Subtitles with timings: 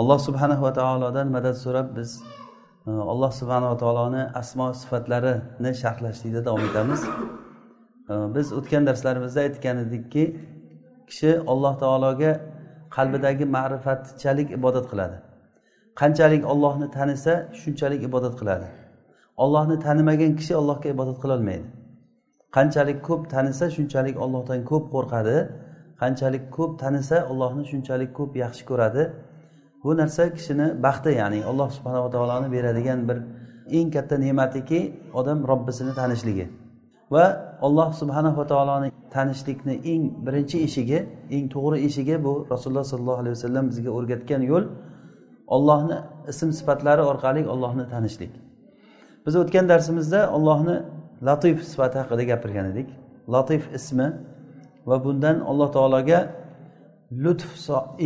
[0.00, 2.10] alloh subhanahu va taolodan madad so'rab biz
[2.86, 7.00] e, alloh subhanava taoloni asmo sifatlarini sharhlashlikda davom etamiz.
[8.10, 10.24] E, biz o'tgan darslarimizda aytgan edikki
[11.08, 12.32] kishi alloh taologa
[12.96, 15.16] qalbidagi ma'rifatchalik ibodat qiladi.
[16.00, 18.66] Qanchalik ollohni tanisa shunchalik ibodat qiladi.
[19.44, 21.66] Ollohni tanimagan kishi allohga ibodat qilolmaydi.
[22.56, 25.36] Qanchalik ko'p tanisa shunchalik ollohdan ko'p qo'rqadi.
[26.02, 29.02] Qanchalik ko'p tanisa ollohni shunchalik ko'p yaxshi ko'radi.
[29.84, 33.18] Bu narsa kishini baxti ya'ni alloh subhanava taoloni beradigan bir
[33.78, 34.80] eng katta ne'matiki
[35.14, 36.46] odam robbisini tanishligi.
[37.14, 37.24] Va
[37.66, 40.98] alloh subhanava taoloni tanishlikni eng birinchi eshigi
[41.36, 44.64] eng to'g'ri eshigi bu rasululloh sollallohu alayhi vasallam bizga o'rgatgan yo'l.
[45.56, 45.98] Ollohni
[46.32, 48.32] ism sifatlari orqali ollohni tanishlik.
[49.26, 50.76] Biz o'tgan darsimizda ollohni
[51.28, 52.88] latif sifati haqida gapirgan edik.
[53.34, 54.08] Latif ismi
[54.88, 56.20] va bundan alloh taologa
[57.24, 57.48] lutf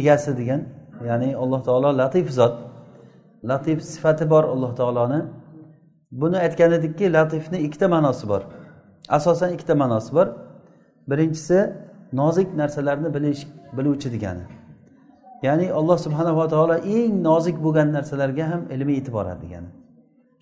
[0.01, 0.61] egasi degan
[1.11, 2.55] ya'ni alloh taolo latif zot.
[3.51, 5.21] Latif sifati bor alloh taoloni.
[6.21, 8.43] Buni aytgan edikki latifni ikkita ma'nosi bor.
[9.17, 10.27] Asosan ikkita ma'nosi bor.
[11.11, 11.59] Birinchisi
[12.21, 13.43] nozik narsalarni bilish
[13.77, 14.45] biluvchi degani.
[15.47, 19.71] Ya'ni alloh subhanava taolo eng nozik bo'lgan narsalarga ham ilmiy yetib boradi degani.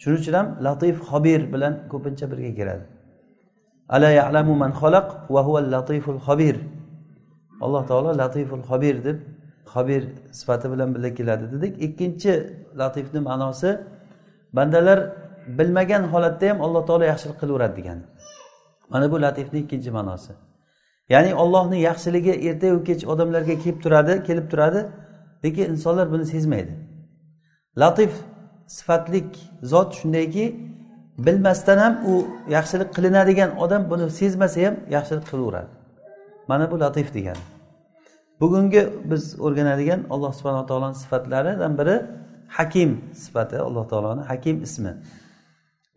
[0.00, 2.84] Shuning uchun ham latif xobir bilan ko'pincha birga keladi.
[3.94, 6.56] Ala yalamu man xalaq va huval latiful xobir.
[7.64, 9.16] Alloh taolo latiful xobir deb
[9.72, 10.02] xabir
[10.38, 11.82] sifati bilan birga keladi dedik.
[11.86, 12.32] Ikkinchi
[12.78, 13.70] latifni ma'nosi
[14.56, 14.98] bandalar
[15.58, 18.02] bilmagan holatda ham alloh taolo yaxshilik qilaveradi degani.
[18.92, 20.32] Mana bu latifni ikkinchi ma'nosi.
[21.08, 24.80] Ya'ni ollohni yaxshiligi ertayu kech odamlarga kelib turadi kelib turadi
[25.44, 26.72] lekin insonlar buni sezmaydi.
[27.82, 28.12] Latif
[28.66, 29.30] sifatlik
[29.62, 30.44] zot shundayki
[31.26, 32.14] bilmasdan ham u
[32.56, 35.72] yaxshilik qilinadigan odam buni sezmasa ham yaxshilik qilaveradi.
[36.48, 37.59] Mana bu latif degani.
[38.40, 41.96] Bugungi biz o'rganadigan alloh subhanaa taoloni sifatlaridan biri
[42.48, 44.92] hakim sifati alloh taoloni hakim ismi.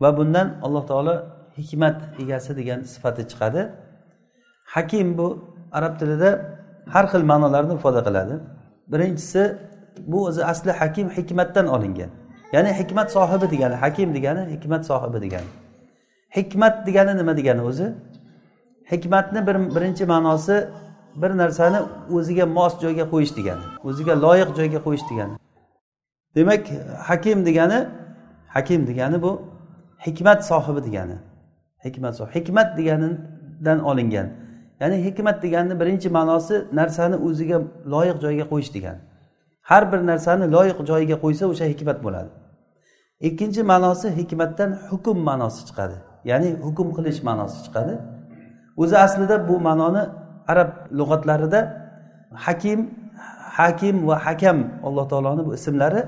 [0.02, 1.14] Va bundan alloh taolo
[1.58, 3.62] hikmat egasi degan sifati chiqadi.
[4.74, 5.26] Hakim bu
[5.72, 6.30] arab tilida
[6.94, 8.34] har xil ma'nolarni ifoda qiladi.
[8.92, 9.42] Birinchisi
[10.12, 12.10] bu o'zi asli hakim hikmatdan olingan.
[12.54, 15.50] Ya'ni hikmat sohibi degani hakim degani hikmat sohibi degani.
[16.36, 17.86] Hikmat degani nima degani o'zi?
[18.92, 20.56] Hikmatni bir birinchi ma'nosi
[21.22, 21.78] bir narsani
[22.16, 25.34] o'ziga mos joyga qo'yish degani o'ziga loyiq joyga qo'yish degani.
[26.36, 26.66] Demak
[27.08, 27.78] hakim degani
[28.48, 29.42] hakim degani bu
[30.06, 31.16] hikmat sohibi degani.
[31.84, 34.28] Hikmat hikmat deganidan olingan.
[34.80, 39.00] Ya'ni hikmat deganni birinchi ma'nosi narsani o'ziga loyiq joyga qo'yish degani.
[39.70, 42.30] Har bir narsani loyiq joyiga qo'ysa o'sha hikmat bo'ladi.
[43.28, 45.96] Ikkinchi ma'nosi hikmatdan hukm ma'nosi chiqadi.
[46.30, 47.94] Ya'ni hukm qilish ma'nosi chiqadi.
[48.82, 50.02] O'zi aslida bu ma'noni
[50.52, 51.60] arab lug'atlarida
[52.44, 52.80] hakim
[53.58, 56.02] hakim va hakam alloh taoloni bu ismlari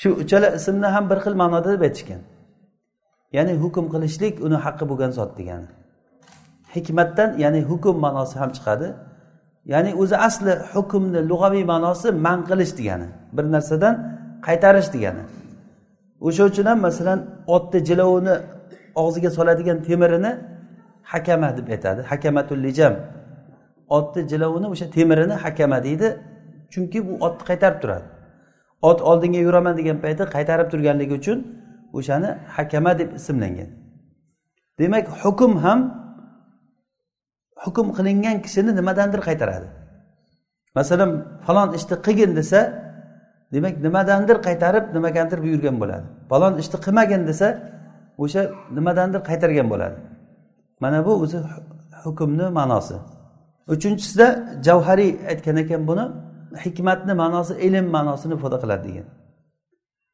[0.00, 2.20] shu uchala ismni ham bir xil ma'noda deb aytishgan.
[3.36, 5.68] Ya'ni hukm qilishlik uni haqqi bo'lgan zot degani.
[6.74, 8.88] Hikmatdan ya'ni hukm ma'nosi ham chiqadi.
[9.72, 13.94] Ya'ni o'zi asli hukmni lug'aviy ma'nosi man qilish degani bir narsadan
[14.46, 15.24] qaytarish degani.
[16.26, 17.18] O'sha uchun ham masalan
[17.56, 18.34] otni jilovini
[19.02, 20.32] og'ziga soladigan temirini
[21.02, 22.02] hakama deb aytadi.
[22.02, 22.94] Hakamatul lijam.
[23.88, 26.08] Otni jilovini o'sha temirini hakama deydi.
[26.72, 28.06] Chunki bu otni qaytarib turadi.
[28.82, 31.38] Ot oldinga yuraman degan payti qaytarib turganligi uchun
[31.98, 33.70] o'shani hakama deb ismlangan.
[34.78, 35.80] Demak hukm ham
[37.64, 39.68] hukm qilingan kishini nimadandir qaytaradi.
[40.74, 41.10] Masalan
[41.46, 42.60] falon ishni qilgin desa
[43.54, 46.06] demak nimadandir qaytarib nimagandir buyurgan bo'ladi.
[46.30, 47.48] Falon ishni qilmagin desa
[48.22, 48.42] o'sha
[48.76, 49.96] nimadandir qaytargan bo'ladi.
[50.82, 51.38] Mana bu o'zi
[52.04, 52.96] hukmni ma'nosi.
[53.72, 54.26] Uchinchisida
[54.66, 56.04] javhariy aytgan ekan buni
[56.64, 59.06] hikmatni ma'nosi ilm ma'nosini ifoda qiladi degan.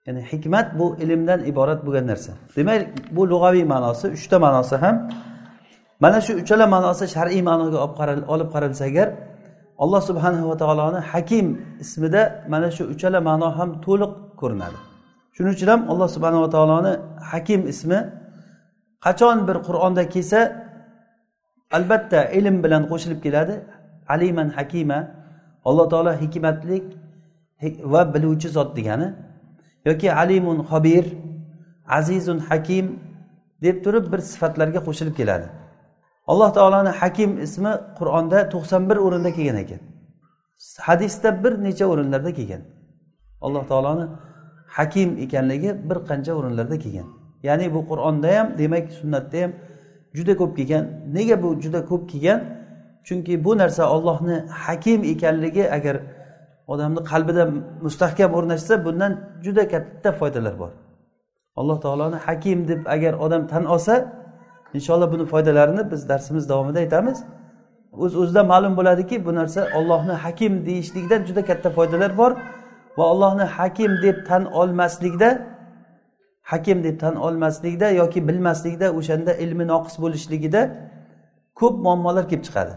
[0.07, 2.33] Ya'ni hikmat bu ilmdan iborat bo'lgan narsa.
[2.57, 2.81] Demak
[3.17, 4.97] bu lug'aviy ma'nosi uchta ma'nosi ham.
[6.03, 7.79] Mana shu uchala ma'nosi shar'iy ma'noga
[8.35, 9.09] olib qaralsa agar
[9.83, 11.47] alloh subhanahu va taoloni hakim
[11.85, 12.23] ismida
[12.53, 14.79] mana shu uchala ma'no ham to'liq ko'rinadi.
[15.35, 16.93] Shuning uchun ham alloh subhanava taoloni
[17.31, 17.99] hakim ismi
[19.07, 20.41] qachon bir qur'onda kelsa
[21.77, 23.55] albatta ilm bilan qo'shilib keladi.
[24.15, 24.99] Aliman hakima
[25.69, 26.85] alloh taolo hikmatlik
[27.93, 29.09] va biluvchi zot degani.
[29.89, 31.05] Yoki alimun xobir
[31.99, 32.87] azizun hakim
[33.65, 35.47] deb turib bir sifatlarga qo'shilib keladi.
[36.31, 39.81] Alloh taoloni hakim ismi qur'onda to'qson bir o'rinda kelgan ekan.
[40.89, 42.63] Hadisda bir necha o'rinlarda kelgan.
[43.47, 44.07] Alloh taoloni
[44.77, 47.09] hakim ekanligi bir qancha o'rinlarda kelgan.
[47.43, 49.53] Ya'ni bu qur'onda ham demak sunnatda ham
[50.15, 50.85] juda ko'p kelgan.
[51.17, 52.41] Nega bu juda ko'p kelgan?
[53.05, 55.97] Chunki bu narsa ollohni hakim ekanligi agar
[56.67, 57.45] odamni qalbida
[57.83, 59.13] mustahkam o'rnashsa bundan
[59.45, 60.71] juda katta foydalar bor.
[61.57, 63.95] Alloh taoloni hakim deb agar odam tan olsa
[64.75, 67.19] inshaalloh buni foydalarini biz darsimiz davomida aytamiz.
[67.93, 72.33] O'z uz o'zidan ma'lum bo'ladiki bu narsa ollohni hakim deyishlikdan juda katta foydalar bor
[72.99, 75.58] va allohni hakim deb tan olmaslikda
[76.53, 80.61] hakim deb tan olmaslikda yoki bilmaslikda o'shanda ilmi noqis bo'lishligida
[81.61, 82.75] ko'p muammolar kelib chiqadi.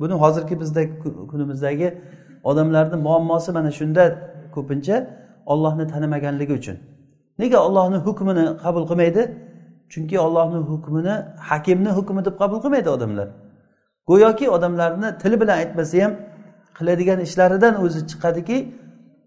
[0.00, 0.82] Buni hozirgi bizda
[1.30, 1.88] kunimizdagi
[2.50, 4.04] odamlarni muammosi mana shunda
[4.54, 4.96] ko'pincha
[5.52, 6.76] ollohni tanimaganligi uchun.
[7.38, 9.22] Nega ollohni hukmini qabul qilmaydi?
[9.92, 11.14] Chunki ollohni hukmini
[11.50, 13.28] hakimni hukmi deb qabul qilmaydi odamlar.
[14.08, 16.12] Go'yoki odamlarni tili bilan aytmasa ham
[16.78, 18.56] qiladigan ishlaridan o'zi chiqadiki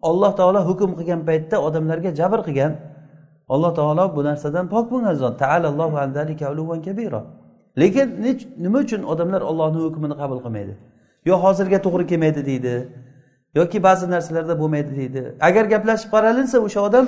[0.09, 2.74] olloh taolo hukm qilgan paytda odamlarga jabr qilgan
[3.53, 5.41] alloh taolo bu narsadan pok bo'lgan zot.
[7.81, 8.07] Lekin
[8.65, 10.73] nima uchun odamlar ollohni hukmini qabul qilmaydi?
[11.29, 12.73] Yo hozirga to'g'ri kelmaydi deydi
[13.59, 15.21] yoki ba'zi narsalarda bo'lmaydi deydi.
[15.47, 17.05] Agar gaplashib qaralinsa o'sha odam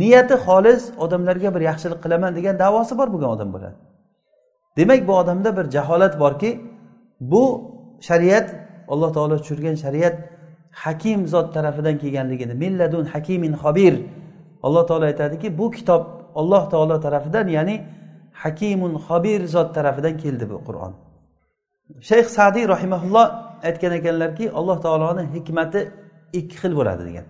[0.00, 3.76] niyati xolis odamlarga bir yaxshilik qilaman degan davosi bor bo'lgan odam bo'ladi.
[4.78, 6.50] Demak bu odamda bir jaholat borki
[7.32, 7.44] bu
[8.08, 8.46] shariat
[8.92, 10.14] alloh taolo tushirgan shariat
[10.84, 13.94] hakim zot tarafidan kelganligini milladun hakimin xobir
[14.66, 16.02] alloh taolo aytadiki bu kitob
[16.40, 17.76] alloh taolo tarafidan ya'ni
[18.42, 20.92] hakimun xobir zot tarafidan keldi bu qur'on.
[22.08, 23.26] Shayx sadiy rahimaulloh
[23.68, 25.80] aytgan ekanlarki alloh taoloni hikmati
[26.38, 27.26] ikki xil bo'ladi degan.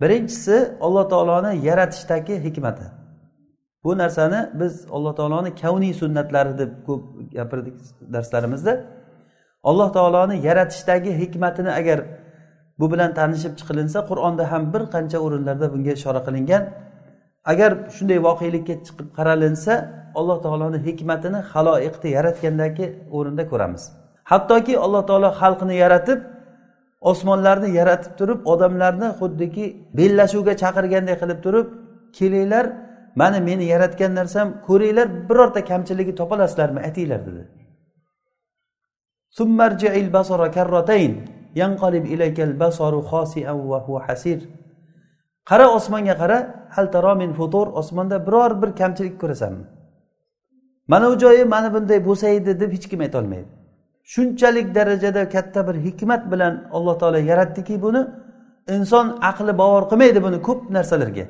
[0.00, 0.56] Birinchisi
[0.86, 2.86] alloh taoloni yaratishdagi hikmati.
[3.84, 7.02] Bu narsani biz alloh taoloni kavniy sunnatlari deb ko'p
[7.36, 7.76] gapirdik
[8.14, 8.72] darslarimizda
[9.70, 11.98] alloh taoloni yaratishdagi hikmatini agar
[12.80, 16.62] bu bilan tanishib chiqilinsa qur'onda ham bir qancha o'rinlarda bunga ishora qilingan.
[17.52, 19.72] Agar shunday voqelikka chiqib qaralinsa
[20.18, 22.86] alloh taoloni hikmatini haloiqni yaratgandagi
[23.16, 23.82] o'rinda ko'ramiz.
[24.30, 26.20] Hattoki alloh taolo xalqni yaratib
[27.10, 29.64] osmonlarni yaratib turib odamlarni xuddiki
[29.98, 31.66] bellashuvga chaqirganday qilib turib
[32.18, 32.66] kelinglar
[33.20, 37.42] mana meni yaratgan narsam ko'ringlar birorta kamchiligi topolasizlarmi aytinglar dedi.
[45.50, 46.38] Qara osmonga qara
[46.76, 49.64] hal taromin futur osmonda biror bir kamchilik ko'rasanmi
[50.92, 53.48] mana u joyi mana bunday bo'lsa edi deb hech kim aytolmaydi
[54.12, 58.02] shunchalik darajada katta bir hikmat bilan alloh taolo yaratdiki buni
[58.76, 61.24] inson aqli bovar qilmaydi buni ko'p narsalarga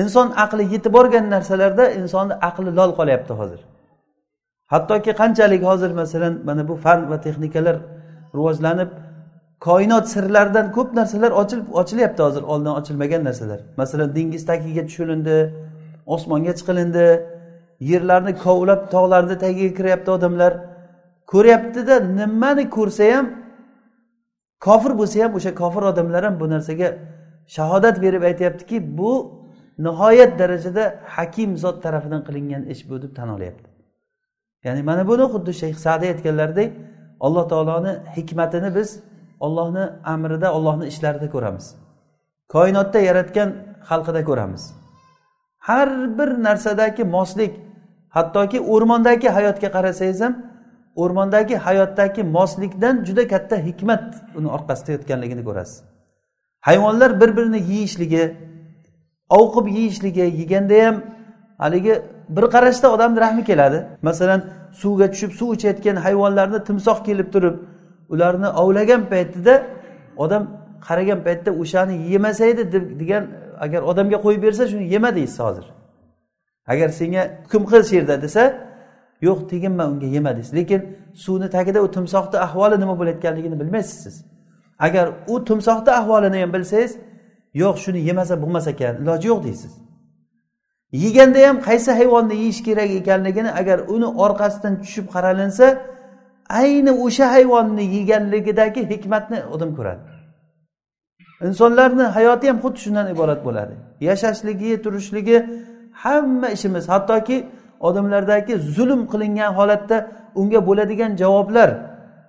[0.00, 3.60] inson aqli yetib borgan narsalarda insonni aqli lol qolyapti hozir
[4.72, 7.76] hattoki qanchalik hozir masalan mana bu fan va texnikalar
[8.36, 8.90] rivojlanib
[9.66, 13.60] koinot sirlaridan ko'p narsalar ochilib ochilyapti hozir oldin ochilmagan narsalar.
[13.80, 15.36] Masalan dengiz tagiga tushilindi
[16.14, 17.06] osmonga chiqilindi
[17.90, 20.52] yerlarni kovlab tog'larni tagiga kiryapti odamlar.
[21.32, 23.26] Ko'ryaptida nimani ko'rsa ham
[24.66, 26.88] kofir bo'lsa ham o'sha kofir odamlar ham bu narsaga
[27.56, 29.12] shahodat berib aytyaptiki bu
[29.86, 30.84] nihoyat darajada
[31.16, 33.68] hakim zot tarafidan qilingan ish bu deb tan olyapti.
[34.66, 36.70] Ya'ni mana buni xuddi shayx sadiy aytganlaridek
[37.26, 38.88] alloh taoloni hikmatini biz
[39.46, 39.84] ollohni
[40.14, 41.66] amrida ollohni ishlarida ko'ramiz.
[42.54, 43.48] Koinotda yaratgan
[43.88, 44.62] xalqida ko'ramiz.
[45.68, 47.52] Har bir narsadagi moslik
[48.16, 50.34] hattoki o'rmondagi hayotga qarasangiz ham
[51.02, 54.04] o'rmondagi hayotdagi moslikdan juda katta hikmat
[54.38, 55.76] uni orqasida yotganligini ko'rasiz.
[56.68, 58.24] Hayvonlar bir birini yeyishligi
[59.38, 60.96] ovqib yeyishligi yeganda ham
[61.62, 61.94] haligi
[62.36, 63.78] bir qarashda odamni rahmi keladi.
[64.08, 64.40] Masalan
[64.80, 67.54] suvga tushib suv ichayotgan hayvonlarni timsoh kelib turib
[68.12, 69.54] ularni ovlagan paytida
[70.24, 70.42] odam
[70.86, 72.62] qaragan paytda o'shani yemasa edi
[73.00, 73.24] degan
[73.64, 75.66] agar odamga qo'yib bersa shuni yema deysiz hozir.
[76.72, 78.42] Agar senga hukm qil shu yerda desa
[79.26, 80.54] yo'q teginma unga yema deysiz.
[80.58, 80.80] Lekin
[81.24, 84.16] suvni tagida u timsohni ahvoli nima bo'layotganligini bilmaysiz siz.
[84.86, 86.92] Agar u timsohni ahvolini ham bilsangiz
[87.62, 89.72] yo'q shuni yemasa bo'lmas ekan iloji yo'q deysiz.
[91.04, 95.66] Yeganda ham qaysi hayvonni yeyish kerak ekanligini agar uni orqasidan tushib qaralinsa
[96.60, 100.02] ayni o'sha hayvonni yeganligidagi hikmatni odam ko'radi
[101.46, 103.74] insonlarni hayoti ham xuddi shundan iborat bo'ladi.
[104.08, 105.36] Yashashligi turishligi
[106.02, 107.36] hamma ishimiz hattoki
[107.88, 109.96] odamlardagi zulm qilingan holatda
[110.40, 111.70] unga bo'ladigan javoblar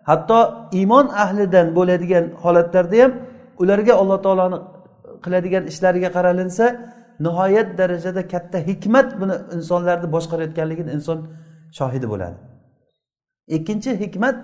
[0.09, 0.39] hatto
[0.79, 3.11] iymon ahlidan bo'ladigan holatlarda ham
[3.63, 4.57] ularga alloh taoloni
[5.25, 6.65] qiladigan ishlariga qaralinsa
[7.25, 11.19] nihoyat darajada katta hikmat buni insonlarni boshqarayotganligini inson
[11.77, 12.37] shohidi bo'ladi.
[13.47, 14.35] Ikkinchi hikmat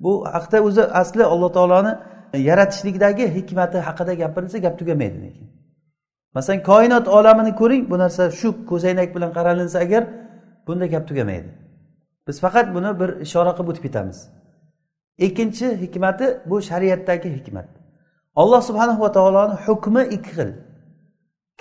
[0.00, 1.92] bu haqda o'zi asli alloh taoloni
[2.34, 5.46] yaratishlikdagi hikmati haqida gapirilsa gap tugamaydi lekin.
[6.34, 10.02] Masalan koinot olamini ko'ring bu narsa shu ko'zoynak bilan qaralinsa agar
[10.66, 11.50] bunda gap tugamaydi.
[12.28, 14.18] Biz faqat buni bir ishora qilib o'tib ketamiz.
[15.26, 17.68] Ikkinchi hikmati bu shariatdagi hikmat.
[18.36, 20.50] Alloh subhanahu va taoloni hukmi ikki xil.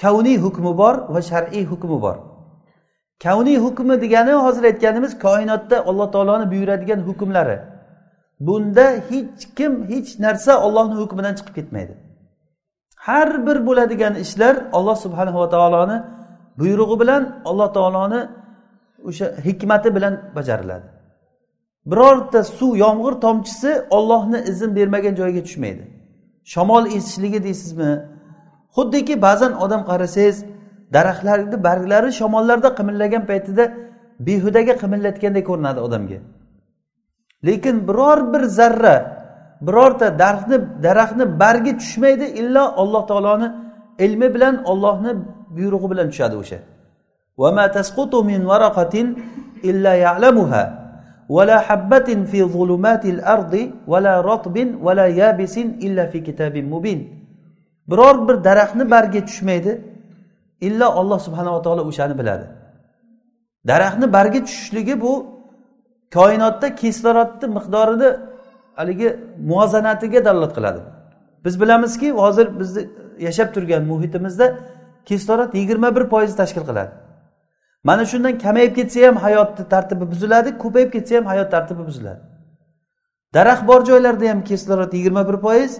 [0.01, 2.17] Kavniy hukmi bor va shar'iy hukmi bor.
[3.23, 7.59] Kavniy hukmi degani hozir aytganimiz koinotda alloh taoloni buyuradigan hukmlari.
[8.39, 11.93] Bunda hech kim hech narsa ollohni hukmidan chiqib ketmaydi.
[12.95, 15.97] Har bir bo'ladigan ishlar olloh subhanava taoloni
[16.59, 18.21] buyrug'i bilan alloh taoloni
[19.09, 20.87] o'sha hikmati bilan bajariladi.
[21.85, 25.83] Birorta suv yomg'ir tomchisi ollohni izn bermagan joyga tushmaydi.
[26.53, 27.91] Shamol esishligi deysizmi?
[28.75, 30.37] Xuddiki ba'zan odam qarasangiz
[30.96, 33.64] daraxtlarni barglari shamollarda qimillagan paytida
[34.26, 36.18] behudaga qimillatgandek ko'rinadi odamga
[37.46, 38.96] lekin biror bir zarra
[39.66, 43.48] birorta daraxtni daraxtni bargi tushmaydi illo alloh taoloni
[44.04, 45.12] ilmi bilan ollohni
[45.56, 46.60] buyrug'i bilan tushadi o'sha
[47.42, 48.94] وما تسقط من ورقة
[49.70, 50.62] إلا يعلمها
[51.28, 53.54] ولا حبة في ظلمات الأرض
[53.86, 57.00] ولا رطب ولا يابس إلا في كتاب مبين
[57.90, 59.72] biror bir daraxtni bargi tushmaydi
[60.61, 62.45] illo olloh subhanava taolo o'shani biladi.
[63.67, 65.13] Daraxtni bargi tushishligi bu
[66.13, 68.09] koinotda kislorodni miqdorini
[68.79, 70.79] haligi muvozanatiga dalolat qiladi.
[71.45, 72.81] Biz bilamizki hozir bizni
[73.19, 74.55] yashab turgan muhitimizda
[75.05, 76.91] kislorod yigirma bir foizni tashkil qiladi.
[77.83, 82.21] Mana shundan kamayib ketsa ham hayotni tartibi buziladi ko'payib ketsa ham hayot tartibi buziladi.
[83.33, 85.71] Daraxt bor joylarda ham kislorod yigirma bir foiz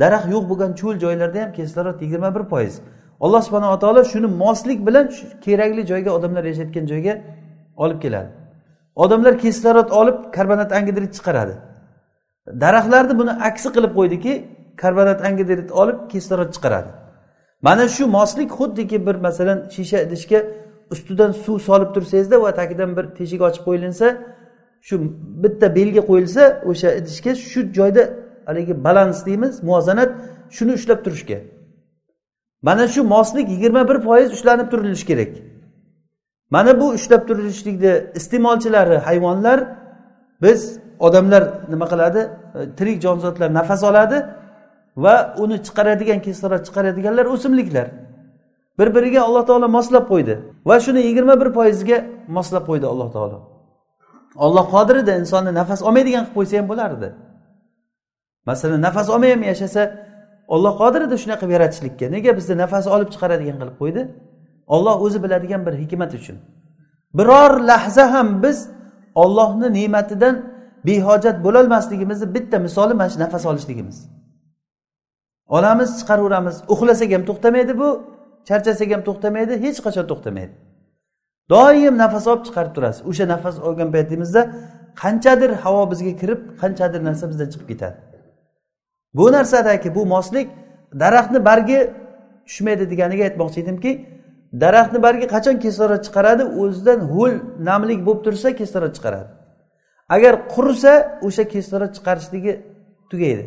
[0.00, 2.74] daraxt yo'q bo'lgan cho'l joylarda ham kislorod yigirma bir foiz.
[3.20, 5.06] Alloh subhanava taolo shuni moslik bilan
[5.44, 7.14] kerakli joyga odamlar yashayotgan joyga
[7.76, 8.30] olib keladi.
[8.96, 11.54] Odamlar kislorod olib karbonat angidrid chiqaradi.
[12.62, 14.32] Daraxtlarni buni aksi qilib qo'ydiki
[14.82, 16.90] karbonat angidrid olib kislorod chiqaradi.
[17.62, 20.40] Mana shu moslik xuddiki bir masalan shisha idishga
[20.90, 24.06] ustidan suv solib tursangizda va tagidan bir teshik ochib qo'yilinsa
[24.86, 24.94] shu
[25.42, 28.02] bitta belgi qo'yilsa o'sha idishga shu joyda
[28.48, 30.10] haligi balans deymiz muvozanat
[30.56, 31.38] shuni ushlab turishga.
[32.62, 35.32] Mana shu moslik yigirma bir foiz ushlanib turilishi kerak.
[36.50, 39.64] Mana bu ushlab turilishlikni iste'molchilari hayvonlar
[40.42, 42.20] biz odamlar nima qiladi?
[42.54, 44.26] E, tirik jonzotlar nafas oladi
[44.96, 47.86] va uni chiqaradigan kislorod chiqaradiganlar o'simliklar.
[48.78, 50.34] Bir biriga alloh taolo moslab qo'ydi
[50.68, 51.98] va shuni yigirma bir foizga
[52.36, 53.38] moslab qo'ydi alloh taolo.
[54.36, 57.08] Olloh qodir edi insonni nafas olmaydigan qilib qo'ysa ham bo'lardi.
[58.46, 60.07] Masalan nafas olmay ham yashasa
[60.54, 62.06] olloh qodir edi shunaqa qilib yaratishlikka.
[62.16, 64.02] Nega bizni nafas olib chiqaradigan qilib qo'ydi?
[64.74, 66.36] Olloh o'zi biladigan bir hikmat uchun.
[67.18, 68.58] Biror lahza ham biz
[69.22, 70.34] ollohni ne'matidan
[70.88, 73.98] behojat bo'lolmasligimizni bitta misoli mana shu nafas olishligimiz.
[75.56, 77.88] Olamiz chiqaraveramiz uxlasak ham to'xtamaydi bu
[78.48, 80.54] charchasak ham to'xtamaydi hech qachon to'xtamaydi.
[81.52, 83.00] Doim nafas olib chiqarib turasiz.
[83.10, 84.42] O'sha nafas olgan paytingizda
[85.02, 87.96] qanchadir havo bizga kirib qanchadir narsa bizdan chiqib ketadi.
[89.14, 90.48] Bu narsadagi bu moslik
[90.92, 91.90] daraxtni bargi
[92.46, 93.92] tushmaydi deganiga aytmoqchi edimki
[94.52, 96.42] daraxtni bargi qachon kislorod chiqaradi?
[96.62, 97.32] O'zidan ho'l
[97.68, 99.28] namlik bo'lib tursa kislorod chiqaradi.
[100.14, 100.92] Agar qurisa
[101.26, 102.52] o'sha kislorod chiqarishligi
[103.10, 103.44] tugaydi.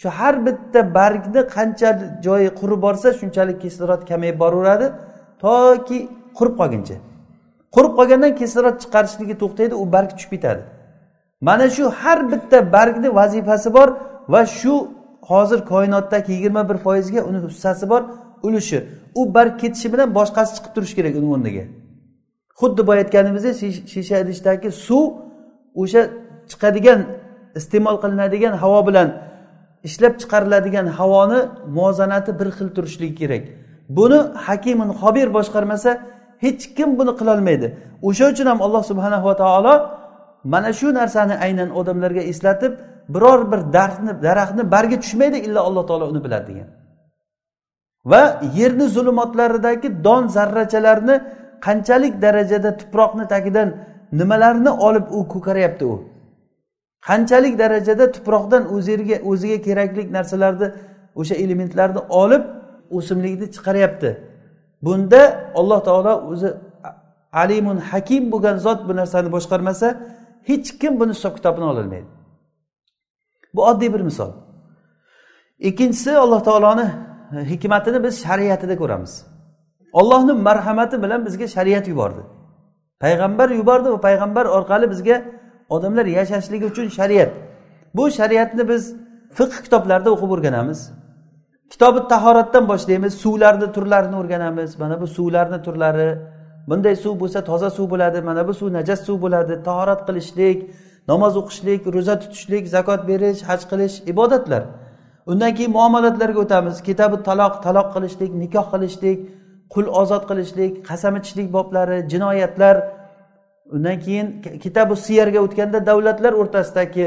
[0.00, 1.90] Shu har bitta bargni qancha
[2.26, 4.86] joyi qurib borsa shunchalik kislorod kamayib boraveradi
[5.42, 5.98] toki
[6.38, 6.96] qurib qolguncha.
[7.74, 10.62] Qurib qolgandan kislorod chiqarishligi to'xtaydi u barg tushib ketadi.
[11.48, 13.88] Mana shu har bitta bargni vazifasi bor
[14.32, 14.74] va shu
[15.30, 18.02] hozir koinotdagi yigirma bir foizga uni hissasi bor
[18.46, 18.78] ulushi.
[19.14, 21.64] U barg ketishi bilan boshqasi chiqib turishi kerak uni o'rniga.
[22.60, 23.54] Xuddi boya aytganimizdek
[23.92, 25.04] shisha idishdagi suv
[25.82, 26.02] o'sha
[26.50, 27.00] chiqadigan
[27.58, 29.08] iste'mol qilinadigan havo bilan
[29.88, 31.40] ishlab chiqariladigan havoni
[31.76, 33.42] muvozanati bir xil turishligi kerak.
[33.98, 35.90] Buni hakimin xobir boshqarmasa
[36.44, 37.66] hech kim buni qilolmaydi
[38.08, 39.74] o'sha uchun ham alloh subhanahu va taolo
[40.52, 42.72] mana shu narsani aynan odamlarga eslatib
[43.14, 46.68] biror bir daraxtni daraxtni bargi tushmaydi illo alloh taolo uni biladi degan.
[48.10, 48.22] Va
[48.58, 51.16] yerni zulmatlaridagi don zarrachalarni
[51.66, 53.68] qanchalik darajada tuproqni tagidan
[54.20, 55.94] nimalarni olib u ko'karyapti u?
[57.08, 60.68] Qanchalik darajada tuproqdan o'ziga o'ziga kerakli narsalarni
[61.20, 62.42] o'sha elementlarni olib
[62.96, 64.10] o'simlikni chiqaryapti?
[64.84, 65.22] Bunda
[65.60, 66.48] alloh taolo o'zi
[67.42, 69.88] alimun hakim bo'lgan zot bu narsani boshqarmasa
[70.48, 72.17] hech kim buni hisob kitobini ololmaydi.
[73.54, 74.32] Bu oddiy bir misol.
[75.58, 76.86] Ikkinchisi alloh taoloni
[77.36, 79.12] e, hikmatini biz shariatida ko'ramiz.
[79.92, 82.22] Ollohni marhamati bilan bizga shariat yubordi.
[83.00, 85.16] Payg'ambar yubordi va payg'ambar orqali bizga
[85.68, 87.30] odamlar yashashligi uchun shariat.
[87.94, 88.82] Bu shariatni biz
[89.38, 90.80] fiqh kitoblarida o'qib o'rganamiz.
[91.72, 94.78] Kitobi tahoratdan boshlaymiz suvlarni turlarini o'rganamiz.
[94.78, 96.10] Mana bu suvlarni turlari
[96.68, 100.58] bunday suv bo'lsa toza suv bo'ladi mana bu suv najas suv bo'ladi tahorat qilishlik
[101.10, 104.62] namoz o'qishlik ro'za tutishlik zakot berish haj qilish ibodatlar.
[105.30, 106.76] Undan keyin muomalatlarga o'tamiz.
[106.88, 109.18] Kitabi taloq taloq qilishlik nikoh qilishlik
[109.74, 112.76] qul ozod qilishlik qasam ichishlik boblari jinoyatlar.
[113.74, 114.26] Undan keyin
[114.64, 117.06] kitabi siyarga o'tganda davlatlar o'rtasidagi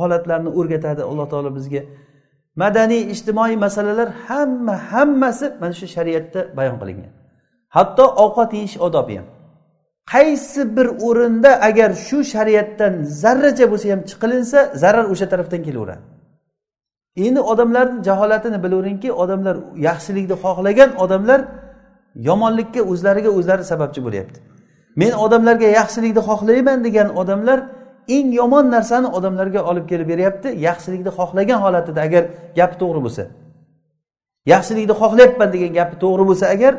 [0.00, 1.82] holatlarni o'rgatadi alloh taolo bizga.
[2.62, 7.12] Madaniy ijtimoiy masalalar hamma hammasi mana shu shariatda bayon qilingan.
[7.76, 9.26] Hatto ovqat yeyish odobi ham.
[10.12, 16.02] Qaysi bir o'rinda agar shu shariatdan zarracha bo'lsa ham chiqilinsa zarar o'sha tarafdan kelaveradi.
[17.26, 19.56] Endi odamlarni jaholatini bilaveringki odamlar
[19.88, 21.40] yaxshilikni xohlagan odamlar
[22.28, 24.38] yomonlikka o'zlariga o'zlari sababchi bo'lyapti.
[25.00, 27.58] Men odamlarga yaxshilikni xohlayman degan odamlar
[28.16, 32.24] eng yomon narsani odamlarga olib kelib beryapti yaxshilikni xohlagan holatida agar
[32.58, 33.24] gapi to'g'ri bo'lsa.
[34.54, 36.72] Yaxshilikni xohlayapman degan gapi to'g'ri bo'lsa agar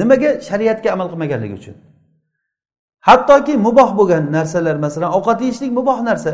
[0.00, 1.76] nimaga shariatga amal qilmaganligi uchun?
[3.08, 6.32] Hattoki muboh bo'lgan narsalar masalan ovqat yeyishlik muboh narsa.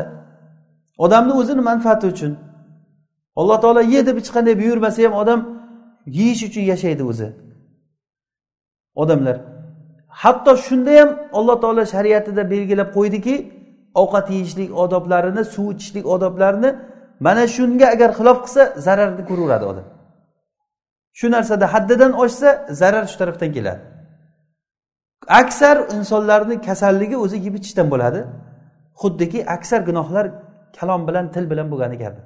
[1.05, 2.31] Odamni o'zini manfaati uchun.
[3.39, 5.39] Alloh taolo ye deb hech qanday buyurmasa ham odam
[6.17, 7.27] yeyish uchun yashaydi o'zi.
[9.01, 9.37] Odamlar.
[10.21, 13.35] Hatto shunda ham alloh taolo shariatida belgilab qo'ydiki
[14.01, 16.69] ovqat yeyishlik odoblarini suv ichishlik odoblarini
[17.25, 19.87] mana shunga agar xilof qilsa zararni ko'raveradi odam.
[21.19, 22.49] Shu narsada haddidan oshsa
[22.81, 23.81] zarar shu tarafdan keladi.
[25.29, 28.21] Aksar insonlarni kasalligi o'zi yeb ichishdan bo'ladi.
[29.01, 30.25] Xuddiki aksar gunohlar
[30.79, 32.21] kalom bilan til bilan bo'lgani kabi.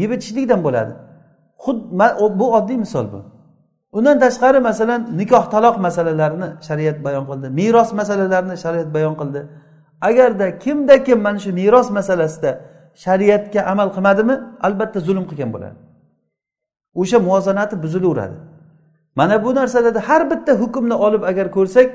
[0.00, 0.92] Yeb ichishlikdan bo'ladi.
[1.64, 3.20] Xuddi bu oddiy misol bu.
[3.92, 9.40] Undan tashqari masalan nikoh taloq masalalarini shariat bayon qildi meros masalalarini shariat bayon qildi.
[10.08, 12.50] Agarda kimda kim mana shu meros masalasida
[13.04, 14.34] shariatga amal qilmadimi
[14.66, 15.78] albatta zulm qilgan bo'ladi.
[17.00, 18.36] O'sha muvozanati buzilaveradi.
[19.18, 21.88] Mana bu narsalarda har bitta hukmni olib agar ko'rsak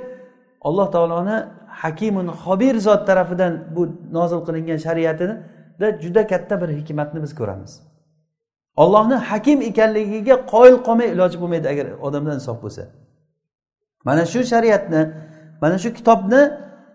[0.68, 1.38] alloh taoloni
[1.84, 3.82] hakimun hobir zot tarafidan bu
[4.18, 5.36] nozil qilingan shariatida
[6.04, 7.72] juda katta bir hikmatni biz ko'ramiz.
[8.84, 12.84] Ollohni hakim ekanligiga qoyil qolmay iloji bo'lmaydi agar odamda insof bo'lsa.
[14.08, 15.02] Mana shu shariatni
[15.62, 16.42] mana shu kitobni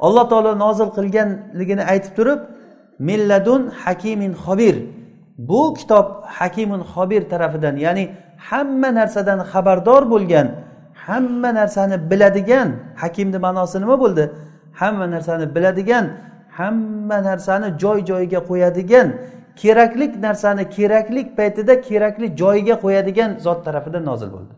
[0.06, 2.40] alloh taolo nozil qilganligini aytib turib
[3.08, 4.76] milladun hakimin xobir.
[5.38, 8.04] Bu kitob hakimun xobir tarafidan ya'ni
[8.50, 10.48] hamma narsadan xabardor bo'lgan
[11.06, 14.24] hamma narsani biladigan hakimni ma'nosi nima bo'ldi?
[14.80, 16.04] Hamma narsani biladigan
[16.58, 19.08] hamma narsani joy joyiga qo'yadigan
[19.56, 24.54] keraklik narsani keraklik paytida kerakli joyiga qo'yadigan zot tarafidan nozil bo'ldi.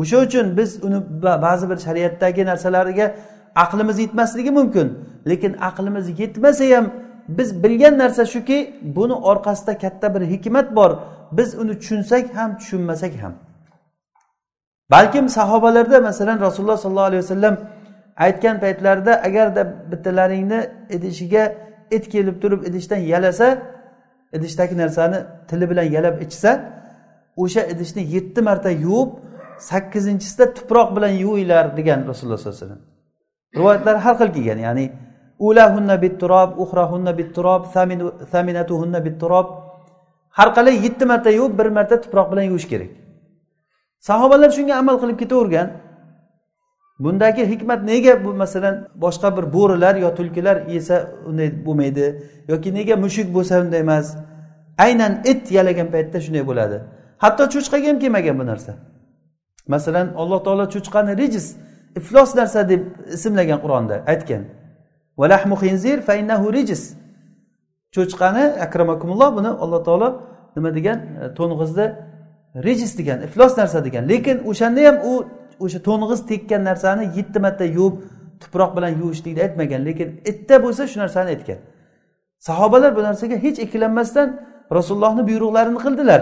[0.00, 3.06] O'sha uchun biz uni ba'zi bir shariatdagi narsalarga
[3.64, 4.86] aqlimiz yetmasligi mumkin
[5.30, 6.86] lekin aqlimiz yetmasa ham
[7.28, 10.98] biz bilgan narsa shuki buni orqasida katta bir hikmat bor.
[11.32, 13.34] Biz uni tushunsak ham tushunmasak ham.
[14.90, 17.56] Balkim sahobalarda masalan rasululloh sollallohu alayhi vasallam
[18.16, 21.54] aytgan paytlarida agarda bittalaringni idishiga
[21.90, 23.58] it kelib turib idishdan yalasa
[24.32, 26.50] idishdagi narsani tili bilan yalab ichsa
[27.36, 29.10] o'sha idishni yetti marta yuvib
[29.58, 32.82] sakkizinchisida tuproq bilan yuvinglar degan rasululloh sollallohu alayhi vasallam.
[33.56, 34.84] Rivoyatlar har xil kelgan ya'ni
[35.46, 37.62] ulahunna bitturob uhrahunna bitturob
[38.32, 39.46] saminatuhunna bitturob
[40.38, 42.90] har qalay yetti marta yuvib bir marta tuproq bilan yuvish kerak.
[44.08, 45.68] Sahobalar shunga amal qilib ketavergan.
[47.04, 48.74] Bundagi hikmat nega bu masalan
[49.04, 50.96] boshqa bir bo'rilar yo tulkilar yesa
[51.28, 52.06] unday bo'lmaydi
[52.52, 54.06] yoki nega mushuk bo'lsa unday emas?
[54.84, 56.76] Aynan it yalagan paytda shunday bo'ladi.
[57.22, 58.72] Hatto cho'chqaga ham kelmagan bu narsa.
[59.74, 61.46] Masalan alloh taolo cho'chqani rijis
[61.98, 62.82] iflos narsa deb
[63.16, 64.42] ismlagan qur'onda aytgan.
[66.56, 66.96] Rijis.
[67.94, 70.08] Cho'chqani akramakumulloh buni alloh taolo
[70.56, 70.98] nima degan?
[71.22, 71.86] E, To'ng'izni
[72.66, 74.08] rijis degan iflos narsa degan.
[74.08, 75.12] Lekin o'shanda ham u
[75.64, 77.96] o'sha to'ng'iz tekkan narsani yetti marta yuvib
[78.42, 79.80] tuproq bilan yuvishlikni aytmagan.
[79.88, 81.58] Lekin itda bo'lsa shu narsani aytgan.
[82.48, 84.28] Sahobalar bu narsaga hech ikkilanmasdan
[84.76, 86.20] rasulullohni buyruqlarini qildilar.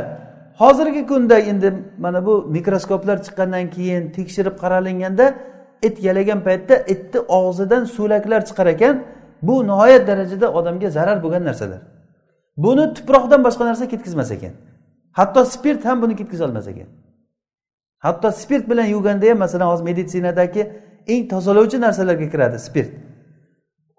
[0.60, 1.68] Hozirgi kunda endi
[2.04, 5.26] mana bu mikroskoplar chiqqandan keyin tekshirib qaralinganda
[5.82, 8.94] it yalagan paytda itni og'zidan so'laklar chiqar ekan
[9.42, 11.80] bu nihoyat darajada odamga zarar bo'lgan narsalar.
[12.56, 14.52] Buni tuproqdan boshqa narsa ketkazmas ekan.
[15.12, 16.88] Hatto spirt ham buni ketkaza olmas ekan.
[17.98, 20.62] Hatto spirt bilan yuvganda ham masalan hozir meditsinadagi
[21.06, 22.90] eng tozalovchi narsalarga kiradi spirt.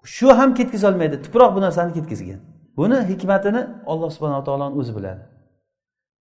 [0.04, 2.40] Shu ham ketkaza olmaydi tuproq bu narsani ketkazgan.
[2.76, 5.22] Buni hikmatini alloh subhanaa taoloni o'zi biladi.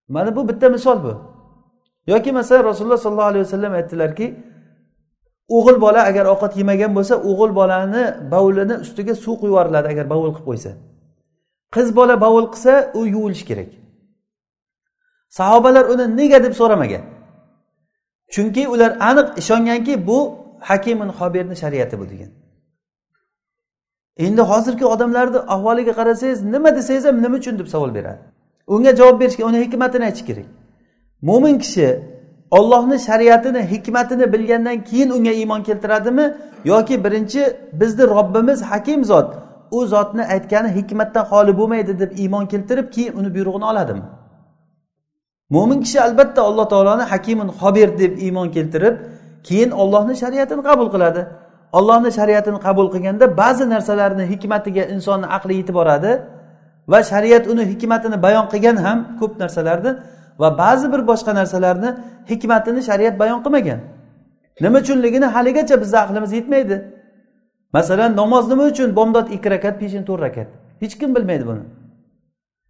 [0.07, 1.13] Mana bu bitta misol bu.
[2.07, 4.25] Yoki masalan rasululloh sollallohu alayhi vasallam aytdilarki
[5.57, 10.31] o'g'il bola agar ovqat yemagan bo'lsa o'g'il bolani bovlini ustiga suv quyib yuboriladi agar bovul
[10.35, 10.71] qilib qo'ysa.
[11.75, 13.69] Qiz bola bovul qilsa u yuvilishi kerak.
[15.37, 17.03] Sahobalar uni nega deb so'ramagan?
[18.33, 20.19] Chunki ular aniq ishonganki bu
[20.69, 22.31] hakimin hobirni shariati bu degan.
[24.25, 28.21] Endi hozirgi odamlarni ahvoliga qarasangiz nima desangiz ham nima uchun deb savol beradi?
[28.67, 30.47] Unga javob berishga uni hikmatini aytish kerak.
[31.21, 31.87] Mo'min kishi
[32.51, 36.33] ollohni shariatini hikmatini bilgandan keyin unga iymon keltiradimi?
[36.65, 37.41] Yoki birinchi
[37.73, 39.29] bizni robbimiz hakim zot
[39.71, 44.01] u zotni aytgani hikmatdan xoli bo'lmaydi deb iymon keltirib keyin uni buyrug'ini oladimi?
[45.49, 48.95] Mo'min kishi albatta alloh taoloni hakimun xobir deb iymon keltirib
[49.47, 51.21] keyin ollohni shariatini qabul qiladi.
[51.77, 56.11] Ollohni shariatini qabul qilganda ba'zi narsalarni hikmatiga insonni aqli yetib boradi
[56.91, 59.91] va shariat uni hikmatini bayon qilgan ham ko'p narsalarni
[60.39, 61.89] va ba'zi bir boshqa narsalarni
[62.29, 63.79] hikmatini shariat bayon qilmagan.
[64.61, 66.75] Nima uchunligini haligacha bizni aqlimiz yetmaydi.
[67.73, 70.47] Masalan namoz nima uchun bomdod ikki rakat peshin to'rt rakat?
[70.81, 71.63] Hech kim bilmaydi buni.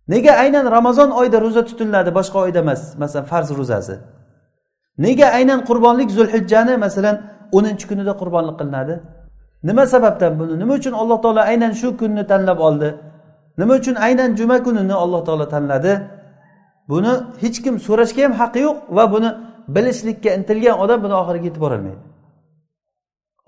[0.08, 2.82] Nega aynan ramazon oyida ro'za tutiladi boshqa oyda emas?
[3.02, 3.96] Masalan farz ro'zasi.
[5.06, 7.16] Nega aynan qurbonlik zulhijjani masalan
[7.58, 8.96] o'ninchi kunida qurbonlik qilinadi?
[9.64, 10.54] Nima sababdan buni?
[10.62, 12.90] Nima uchun alloh taolo aynan shu kunni tanlab oldi?
[13.60, 15.94] Nima uchun aynan juma kunini alloh taolo tanladi?
[16.90, 19.30] Buni hech kim so'rashga ham haqqi yo'q va buni
[19.76, 22.02] bilishlikka intilgan odam buni oxiriga yetib borolmaydi.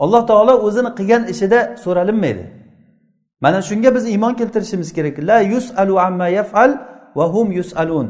[0.03, 2.43] Alloh taolo o'zini qilgan ishida so'ralinmaydi.
[3.43, 5.15] Mana shunga biz iymon keltirishimiz kerak.
[5.29, 6.71] La yusalu amma yafal
[7.17, 8.07] va hum yusalun.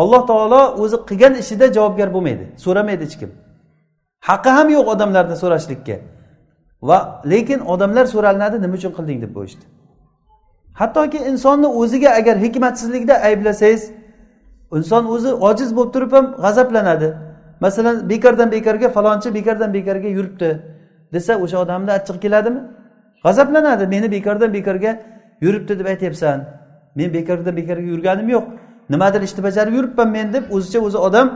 [0.00, 3.30] Alloh taolo o'zi qilgan ishida javobgar bo'lmaydi so'ramaydi hech kim.
[4.28, 5.96] Haqqi ham yo'q odamlarni so'rashlikka.
[6.88, 6.98] Va
[7.32, 9.64] lekin odamlar so'ralinadi nima uchun qilding deb qo'yishdi
[10.80, 13.82] hattoki insonni o'ziga agar hikmatsizlikda ayblasangiz
[14.76, 17.08] inson o'zi ojiz bo'lib turib ham g'azablanadi.
[17.64, 20.50] Masalan bekordan bekorga falonchi bekordan bekorga yuribdi
[21.14, 22.60] desa o'sha odamni achchig'i keladimi?
[23.24, 23.84] G'azablanadi.
[23.94, 24.90] Meni bekordan bekorga
[25.44, 26.38] yuribdi deb aytyapsan.
[26.98, 28.44] Men bekordan bekorga yurganim yo'q.
[28.92, 31.26] Nimadir ishni bajarib yuribman men deb o'zicha o'zi odam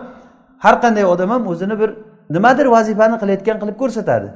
[0.64, 1.90] har qanday odam ham o'zini bir
[2.36, 4.28] nimadir vazifani qilayotgan qilib ko'rsatadi.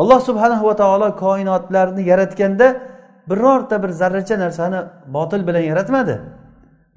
[0.00, 2.66] Alloh subhanahu va taolo koinotlarni yaratganda
[3.30, 4.80] birorta bir zarracha narsani
[5.16, 6.14] botil bilan yaratmadi.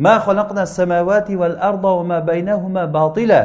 [0.00, 3.42] ما خلقنا السماوات والأرض وما بينهما باطلا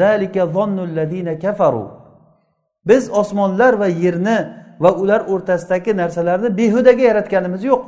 [0.00, 1.88] ذلك ظن الذين كفروا
[2.84, 4.38] biz osmonlar va yerni
[4.80, 7.82] va ular o'rtasidagi narsalarni behudaga yaratganimiz yo'q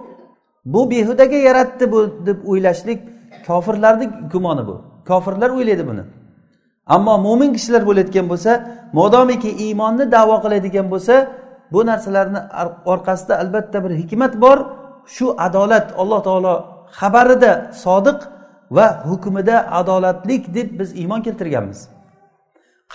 [0.65, 3.01] bu behudaga yaratdi bu deb o'ylashlik
[3.47, 4.75] kofirlarni gumoni bu
[5.09, 6.03] kofirlar o'ylaydi buni
[6.95, 8.53] ammo mo'min kishilar bo'layotgan bo'lsa
[8.99, 11.15] modomiki iymonni davo qiladigan bo'lsa
[11.73, 12.41] bu narsalarni
[12.93, 14.59] orqasida albatta bir hikmat bor
[15.15, 16.55] shu adolat alloh taolo
[17.00, 17.52] xabarida
[17.84, 18.20] sodiq
[18.78, 21.80] va hukmida adolatlik deb biz iymon keltirganmiz.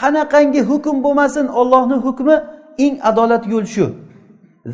[0.00, 2.36] Qanaqangi hukm bo'lmasin ollohni hukmi
[2.84, 3.86] eng adolat yo'l shu.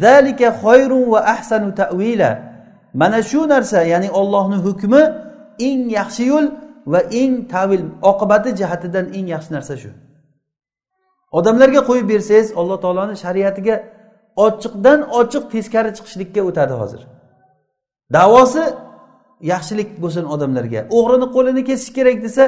[0.04, 2.30] Zalika xoyrun va ahsanu tavila
[3.00, 5.02] mana shu narsa ya'ni ollohni hukmi
[5.68, 6.46] eng yaxshi yo'l
[6.92, 9.90] va eng tavil oqibati jihatidan eng yaxshi narsa shu.
[11.38, 13.76] Odamlarga qo'yib bersangiz alloh taoloni shariatiga
[14.46, 17.02] ochiqdan ochiq teskari chiqishlikka o'tadi hozir.
[18.16, 18.64] Davosi
[19.50, 20.81] yaxshilik bo'lsin odamlarga.
[20.98, 22.44] O'g'rini qo'lini kesish kerak desa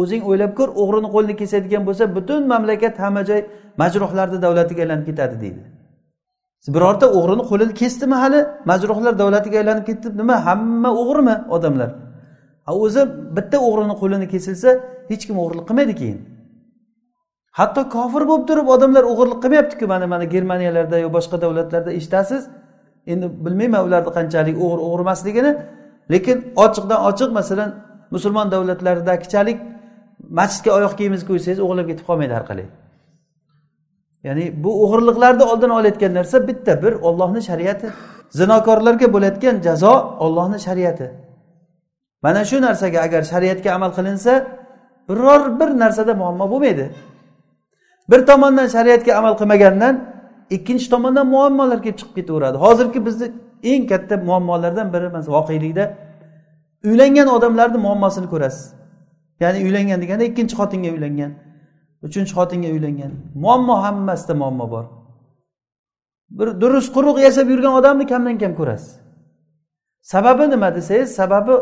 [0.00, 3.40] o'zing o'ylab ko'r o'g'rini qo'lini kesadigan bo'lsa butun mamlakat hamma joy
[3.82, 5.60] majruhlarni davlatiga aylanib ketadi deydi.
[6.76, 11.90] Birorta o'g'rini qo'lini kesdimi hali majruhlar davlatiga aylanib ketdi nima hamma o'g'rimi odamlar?
[12.84, 13.02] O'zi
[13.36, 14.70] bitta o'g'rini qo'lini kesilsa
[15.10, 16.18] hech kim o'g'irlik qilmaydi keyin.
[17.58, 22.42] Hatto kofir bo'lib turib odamlar o'g'irlik qilmayaptiku mana mana germaniyalarda yo boshqa davlatlarda eshitasiz.
[23.12, 25.52] Endi bilmayman ularni qanchalik o'g'ri o'g'ri emasligini
[26.12, 27.70] lekin ochiqdan ochiq masalan
[28.14, 29.58] musulmon davlatlaridagichalik
[30.38, 32.66] masjidga oyoq kiyimizni qo'ysangiz o'g'irlab ketib qolmaydi har qalay.
[34.26, 37.86] Ya'ni bu o'g'irliqlarni oldini olayotgan narsa bitta bir ollohni shariati.
[38.38, 41.06] Zinokorlarga bo'layotgan jazo ollohni shariati.
[42.24, 44.32] Mana shu narsaga agar shariatga amal qilinsa
[45.08, 46.86] biror bir narsada muammo bo'lmaydi.
[48.10, 49.94] Bir tomondan shariatga amal qilmagandan
[50.56, 52.56] ikkinchi tomondan muammolar kelib chiqib ketaveradi.
[52.64, 53.26] Hozirgi bizni
[53.72, 55.84] eng katta muammolardan biri voqelikda
[56.88, 58.64] uylangan odamlarni muammosini ko'rasiz.
[59.42, 61.32] Ya'ni uylangan deganda ikkinchi xotinga uylangan
[62.06, 63.12] uchinchi xotinga uylangan.
[63.34, 64.84] Muammo hammasida muammo bor.
[66.30, 68.90] Bir durust quruq yashab yurgan odamni kamdan kam ko'rasiz.
[70.12, 71.54] Sababi nima desangiz sababi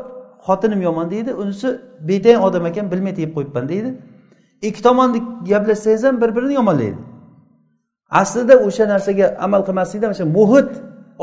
[0.46, 1.68] xotinim yomon deydi unisi
[2.08, 3.90] betang odam ekan bilmay tegib qo'yibman deydi.
[4.68, 5.18] Ikki tomonni
[5.50, 6.98] gaplashsangiz ham bir birini yomonlaydi.
[8.10, 10.70] Aslida o'sha narsaga amal qilmaslikdan o'sha muhit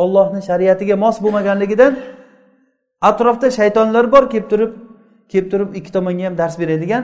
[0.01, 1.93] ollohni shariatiga mos bo'lmaganligidan
[3.09, 4.71] atrofda shaytonlar bor kelib turib
[5.31, 7.03] kelib turib ikki tomonga ham dars beradigan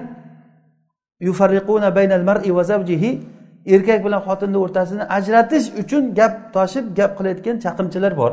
[3.73, 8.31] erkak bilan xotinni o'rtasini ajratish uchun gap toshib gap qilayotgan chaqimchilar bor.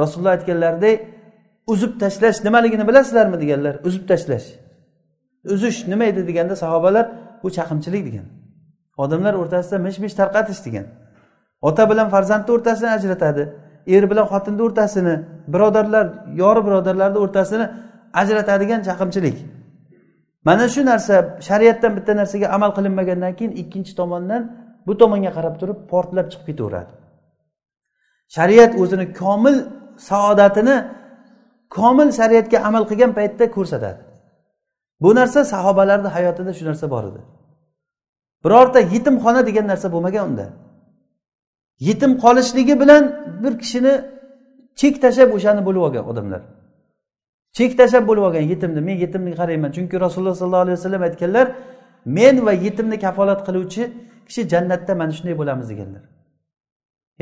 [0.00, 0.96] Rasululloh aytganlaridek
[1.72, 3.36] uzib tashlash nimaligini bilasizlarmi?
[3.42, 4.46] deganlar uzib tashlash
[5.54, 6.26] uzish nima edi?
[6.28, 7.06] deganda sahobalar
[7.42, 8.26] bu chaqimchilik degan.
[9.02, 10.86] Odamlar o'rtasida mish mish tarqatish degan.
[11.68, 13.44] Ota bilan farzandni o'rtasini ajratadi.
[13.94, 15.14] Er bilan xotinni o'rtasini
[15.54, 16.06] birodarlar
[16.42, 17.66] yori birodarlarni o'rtasini
[18.20, 19.36] ajratadigan chaqimchilik.
[20.48, 21.14] Mana shu narsa
[21.48, 24.42] shariatdan bitta narsaga amal qilinmagandan keyin ikkinchi tomondan
[24.86, 26.92] bu tomonga qarab turib portlab chiqib ketaveradi.
[28.36, 29.56] Shariat o'zini komil
[30.10, 30.76] saodatini
[31.76, 34.00] komil shariatga amal qilgan paytda ko'rsatadi.
[35.02, 37.20] Bu narsa sahobalarni hayotida shu narsa bor edi.
[38.44, 40.46] Birorta yetimxona degan narsa bo'lmagan unda.
[41.80, 43.04] Yetim qolishligi bilan
[43.42, 43.94] bir kishini
[44.80, 46.42] chek tashlab o'shani bo'lib olgan odamlar.
[47.56, 51.46] Chek tashlab bo'lib olgan yetimni men yetimni qarayman chunki rasululloh sollallohu alayhi vasallam aytganlar
[52.18, 53.82] men va yetimni kafolat qiluvchi
[54.28, 56.02] kishi jannatda mana shunday bo'lamiz deganlar.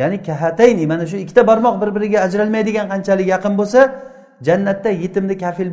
[0.01, 3.81] Ya'ni kahatayni mana shu ikkita barmoq bir biriga ajralmaydigan qanchalik yaqin bo'lsa
[4.49, 5.69] jannatda yetimni kafil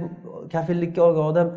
[0.54, 1.48] kafillikka olgan odam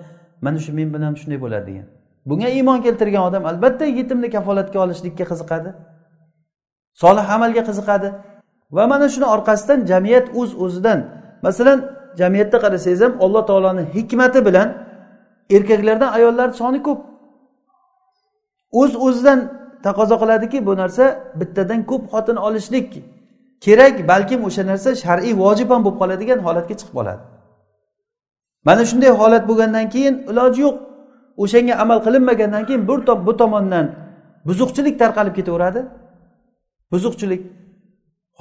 [0.45, 1.87] mana shu men bilan shunday bo'ladi degan.
[2.29, 5.71] Bunga iymon keltirgan odam albatta yetimni kafolatga olishlikka qiziqadi.
[7.03, 8.09] Solih amalga qiziqadi.
[8.77, 10.99] Va mana shuni orqasidan jamiyat o'z uz o'zidan
[11.47, 11.79] masalan
[12.21, 14.69] jamiyatda qarasangiz ham alloh taoloni hikmati bilan
[15.57, 17.01] erkaklardan ayollarni soni ko'p.
[18.81, 19.39] O'z uz o'zidan
[19.87, 21.05] taqozo qiladiki bu narsa
[21.41, 22.89] bittadan ko'p xotin olishlik
[23.65, 27.23] kerak balkim o'sha narsa shar'iy vojib ham bo'lib qoladigan holatga chiqib qoladi.
[28.69, 30.77] Mana shunday holat bo'lgandan keyin iloji yo'q.
[31.43, 33.87] O'shanga amal qilinmagandan keyin bir bu tomondan
[34.49, 35.81] buzuqchilik tarqalib ketaveradi.
[36.95, 37.43] Buzuqchilik.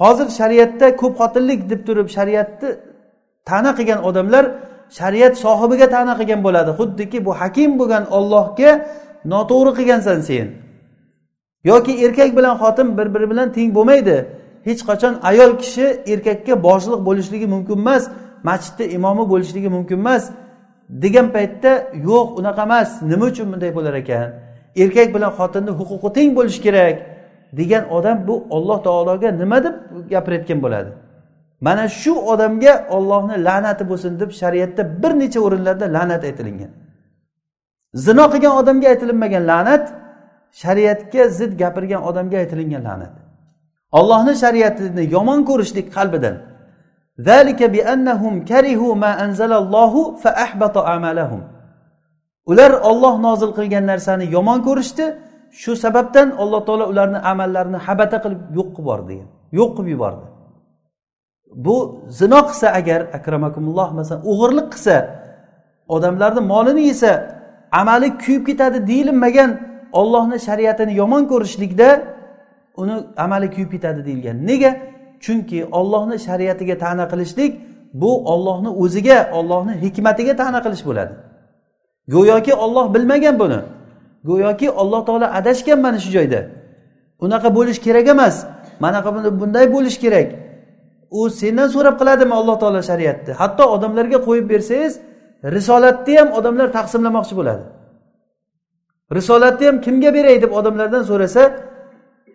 [0.00, 2.68] Hozir shariatda ko'p xotinlik deb turib shariatni
[3.48, 4.44] ta'na qilgan odamlar
[4.98, 6.70] shariat sohibiga ta'na qilgan bo'ladi.
[6.80, 8.70] Xuddiki bu hakim bo'lgan ollohga
[9.32, 10.46] noto'g'ri qilgansan sen.
[11.70, 14.16] Yoki erkak bilan xotin bir biri bilan teng bo'lmaydi.
[14.68, 18.02] Hech qachon ayol kishi erkakka boshliq bo'lishligi mumkin emas
[18.48, 20.24] masjidda imomi bo'lishligi mumkin emas.
[21.02, 21.72] Degan paytda
[22.08, 22.88] yo'q unaqa emas.
[23.10, 24.26] Nima uchun bunday bo'lar ekan?
[24.82, 26.96] Erkak bilan xotinni huquqi teng bo'lishi kerak.
[27.58, 29.74] Degan odam bu olloh taologa nima deb
[30.10, 30.90] gapirayotgan bo'ladi?
[31.66, 36.70] Mana shu odamga ollohni la'nati bo'lsin deb shariatda bir necha o'rinlarda la'nat aytilingan.
[38.06, 39.84] Zino qilgan odamga aytilinmagan la'nat
[40.62, 43.14] shariatga zid gapirgan odamga aytilingan la'nat.
[43.98, 46.36] Ollohni shariatini yomon ko'rishlik qalbidan.
[52.50, 55.06] Ular olloh nozil qilgan narsani yomon ko'rishdi
[55.60, 59.28] shu sababdan alloh taolo ularni amallarini habata qilib yo'q qilib yubordi degan.
[59.58, 60.26] Yo'q qilib yubordi.
[61.64, 61.76] Bu
[62.20, 64.96] zino qilsa agar akramakumulloh masalan o'g'irlik qilsa
[65.94, 67.12] odamlarni molini yesa
[67.80, 69.50] amali kuyib ketadi deyilmagan
[70.00, 71.88] ollohni shariatini yomon ko'rishlikda
[72.80, 74.36] uni amali kuyib ketadi deyilgan.
[74.50, 74.70] Nega?
[75.24, 77.52] Chunki ollohni shariatiga ta'na qilishlik
[78.02, 81.14] bu ollohni o'ziga ollohni hikmatiga ta'na qilish bo'ladi.
[82.14, 83.60] Go'yoki olloh bilmagan buni.
[84.28, 86.40] Go'yoki alloh taolo adashgan mana shu joyda.
[87.24, 88.36] Unaqa bo'lishi kerak emas.
[88.84, 89.08] Manaqa
[89.40, 90.28] bunday bo'lishi kerak.
[91.18, 93.32] U sendan so'rab qiladimi alloh taolo shariatni?
[93.40, 94.92] Hatto odamlarga qo'yib bersangiz
[95.56, 97.64] risolatni ham odamlar taqsimlamoqchi bo'ladi.
[99.16, 101.42] Risolatni ham kimga beray deb odamlardan so'rasa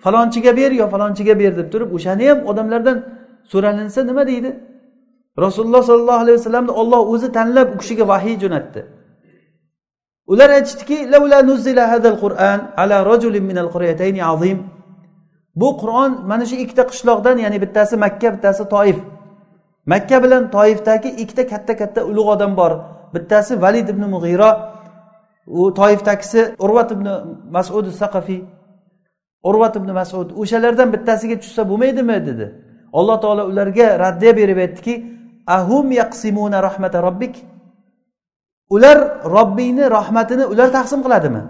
[0.03, 2.97] falonchiga ber yo falonchiga ber deb turib o'shani ham odamlardan
[3.51, 4.51] so'ralinsa nima deydi?
[5.45, 8.81] Rasululloh sollallohu alayhi vasallamni olloh o'zi tanlab u kishiga vahiy jo'natdi.
[10.31, 10.97] Ular aytishdiki
[15.55, 18.97] bu qur'on mana shu ikkita qishloqdan ya'ni bittasi makka bittasi toif.
[19.91, 22.71] Makka bilan toifdagi ikkita katta katta ulug' odam bor.
[23.13, 24.51] Bittasi valid ibn mug'iro
[25.59, 27.07] u toifdagisi urvat ibn
[27.55, 28.41] masud saqafiy
[29.49, 32.17] urvat ibn masud o'shalardan bittasiga tushsa bo'lmaydimi?
[32.29, 32.45] dedi.
[32.99, 34.93] Alloh taolo ularga raddiya berib aytdiki
[35.57, 37.33] ahum yaqsimuna rahmata robbik?
[38.69, 38.97] Ular
[39.35, 41.41] robbingni rahmatini ular taqsim qiladimi?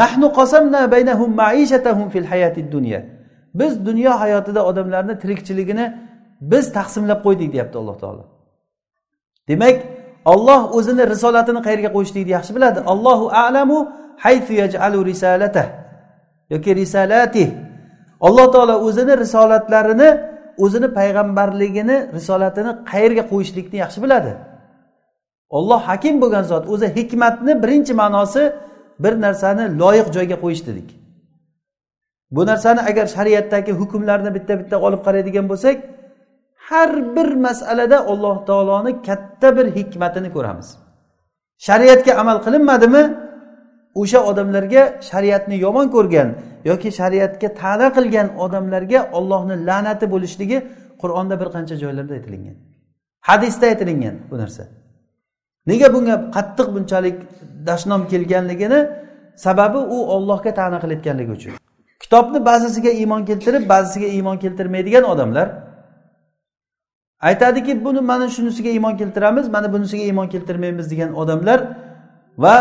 [0.00, 3.00] Nahnu qasamna baynahum maishatahum fil hayatid dunya.
[3.54, 5.86] Biz dunyo hayotida odamlarni tirikchiligini
[6.40, 8.24] biz taqsimlab qo'ydik deyapti alloh taolo.
[9.48, 9.76] Demak
[10.32, 12.80] olloh o'zini risolatini qayerga qo'yishligini yaxshi biladi.
[12.92, 13.78] Allohu alamu
[14.24, 15.66] haythu yaj'alu risalatah
[16.52, 17.44] yoki risalati.
[18.26, 20.08] Alloh taolo o'zini risolatlarini
[20.64, 24.32] o'zini payg'ambarligini risolatini qayerga qo'yishlikni yaxshi biladi?
[25.56, 28.42] Olloh hakim bo'lgan zot o'zi hikmatni birinchi ma'nosi
[29.04, 30.88] bir narsani loyiq joyga qo'yish dedik.
[32.36, 35.76] Bu narsani agar shariatdagi hukmlarni bitta bitta olib qaraydigan bo'lsak
[36.68, 40.68] har bir masalada alloh taoloni katta bir hikmatini ko'ramiz.
[41.66, 43.02] Shariatga amal qilinmadimi
[44.00, 46.28] o'sha odamlarga shariatni yomon ko'rgan
[46.70, 50.58] yoki shariatga ta'na qilgan odamlarga ollohni la'nati bo'lishligi
[51.02, 52.56] qur'onda bir qancha joylarda aytilingan
[53.28, 54.62] hadisda aytilingan bu narsa.
[55.70, 57.16] Nega bunga qattiq bunchalik
[57.68, 58.80] dashnom kelganligini
[59.44, 61.52] sababi u ollohga ta'na qilayotganligi uchun.
[62.02, 65.48] Kitobni ba'zisiga iymon keltirib ba'zisiga iymon keltirmaydigan odamlar
[67.28, 71.60] aytadiki buni mana shunisiga iymon keltiramiz mana bunisiga iymon keltirmaymiz degan odamlar
[72.44, 72.56] va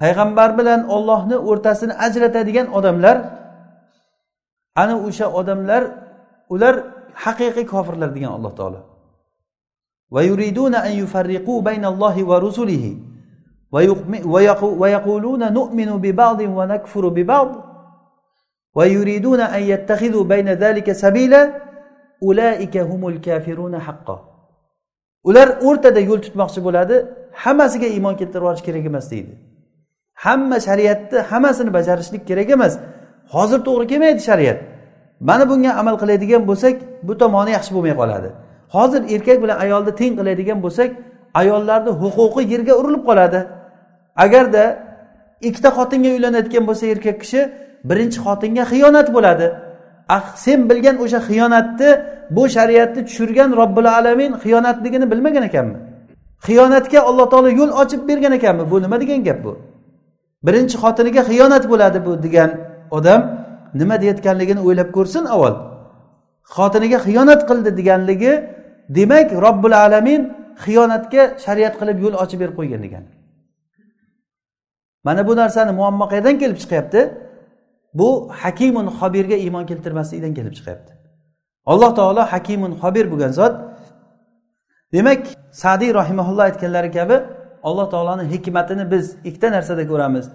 [0.00, 3.16] payg'ambar bilan ollohni o'rtasini ajratadigan odamlar
[4.82, 5.82] ana o'sha odamlar
[6.54, 6.74] ular
[7.24, 8.80] haqiqiy kofirlar degan alloh taolo.
[10.13, 12.97] ويريدون أن يفرقوا بين الله ورسله
[14.81, 17.49] ويقولون نؤمن ببعض ونكفر ببعض
[18.75, 21.41] ويريدون أن يتخذوا بين ذلك سبيلا
[22.23, 24.33] أولئك هم الكافرون حقا
[25.23, 26.95] ular o'rtada yo'l tutmoqchi bo'ladi
[27.43, 29.33] hammasiga iymon keltirib yuborish kerak emas deydi
[30.25, 32.73] hamma shariatni hammasini bajarishlik kerak emas
[33.33, 34.59] hozir to'g'ri kelmaydi shariat
[35.29, 36.75] mana bunga amal qiladigan bo'lsak
[37.07, 38.29] bu tomoni yaxshi bo'lmay qoladi
[38.74, 40.90] Hozir erkak bilan ayolni teng qiladigan bo'lsak
[41.40, 43.40] ayollarni huquqi yerga urilib qoladi.
[44.24, 44.64] Agarda
[45.48, 47.40] ikkita xotinga uylanayotgan bo'lsa erkak kishi
[47.88, 49.46] birinchi xotinga xiyonat bo'ladi.
[50.16, 51.90] Ah sen bilgan o'sha xiyonatni
[52.36, 55.78] bu shariatni tushirgan robbil alamin xiyonatligini bilmagan ekanmi?
[56.46, 58.64] Xiyonatga alloh taolo yo'l ochib bergan ekanmi?
[58.70, 59.52] Bu nima degan gap bu?
[60.46, 62.50] Birinchi xotiniga xiyonat bo'ladi bu degan
[62.96, 63.20] odam
[63.80, 65.54] nima deyayotganligini o'ylab ko'rsin avval.
[66.56, 68.32] Xotiniga xiyonat qildi deganligi
[68.88, 70.22] demak robbil alamin
[70.64, 73.04] xiyonatga shariat qilib yo'l ochib berib qo'ygan degan
[75.06, 77.00] mana bu narsani muammo qayerdan kelib chiqyapti?
[77.94, 78.08] Bu
[78.42, 80.92] hakimun xobirga iymon keltirmaslikdan kelib chiqyapti.
[81.66, 83.54] Alloh taolo hakimun xobir bo'lgan zot
[84.94, 85.20] demak
[85.62, 87.16] sadiy rahimaulloh aytganlari kabi
[87.68, 90.26] alloh taoloni hikmatini biz ikkita narsada ko'ramiz.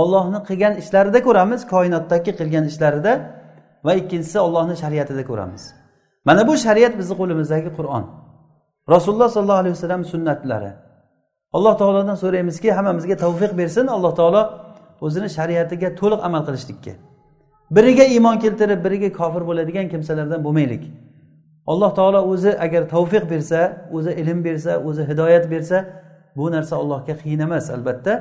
[0.00, 3.12] Ollohni qilgan ishlarida ko'ramiz koinotdagi qilgan ishlarida
[3.86, 5.62] va ikkinchisi ollohni shariatida ko'ramiz.
[6.24, 8.04] Mana bu shariat bizni qo'limizdagi qur'on.
[8.94, 10.72] Rasululloh sollallohu alayhi vasallam sunnatlari
[11.56, 14.42] alloh taolodan so'raymizki hammamizga tavfiq bersin alloh taolo
[15.06, 16.92] o'zini shariatiga to'liq amal qilishlikka.
[17.76, 20.84] Biriga iymon keltirib biriga kofir bo'ladigan kimsalardan bo'lmaylik.
[21.72, 23.60] Alloh taolo o'zi agar tavfiq bersa
[23.96, 25.78] o'zi ilm bersa o'zi hidoyat bersa
[26.36, 28.12] bu narsa allohga qiyin emas albatta.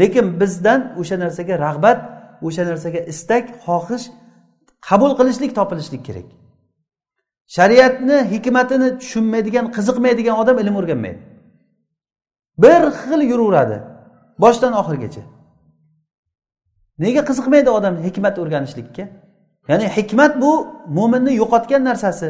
[0.00, 1.98] Lekin bizdan o'sha narsaga rag'bat
[2.46, 4.04] o'sha narsaga istak xohish
[4.88, 6.28] qabul qilishlik topilishlik kerak.
[7.56, 11.20] Shariatni hikmatini tushunmaydigan qiziqmaydigan odam ilm o'rganmaydi.
[12.62, 13.76] Bir xil yuraveradi
[14.42, 15.22] boshdan oxirigacha.
[17.04, 19.04] Nega qiziqmaydi odam hikmat o'rganishlikka?
[19.70, 20.52] Ya'ni hikmat bu
[20.98, 22.28] mo'minni yo'qotgan narsasi.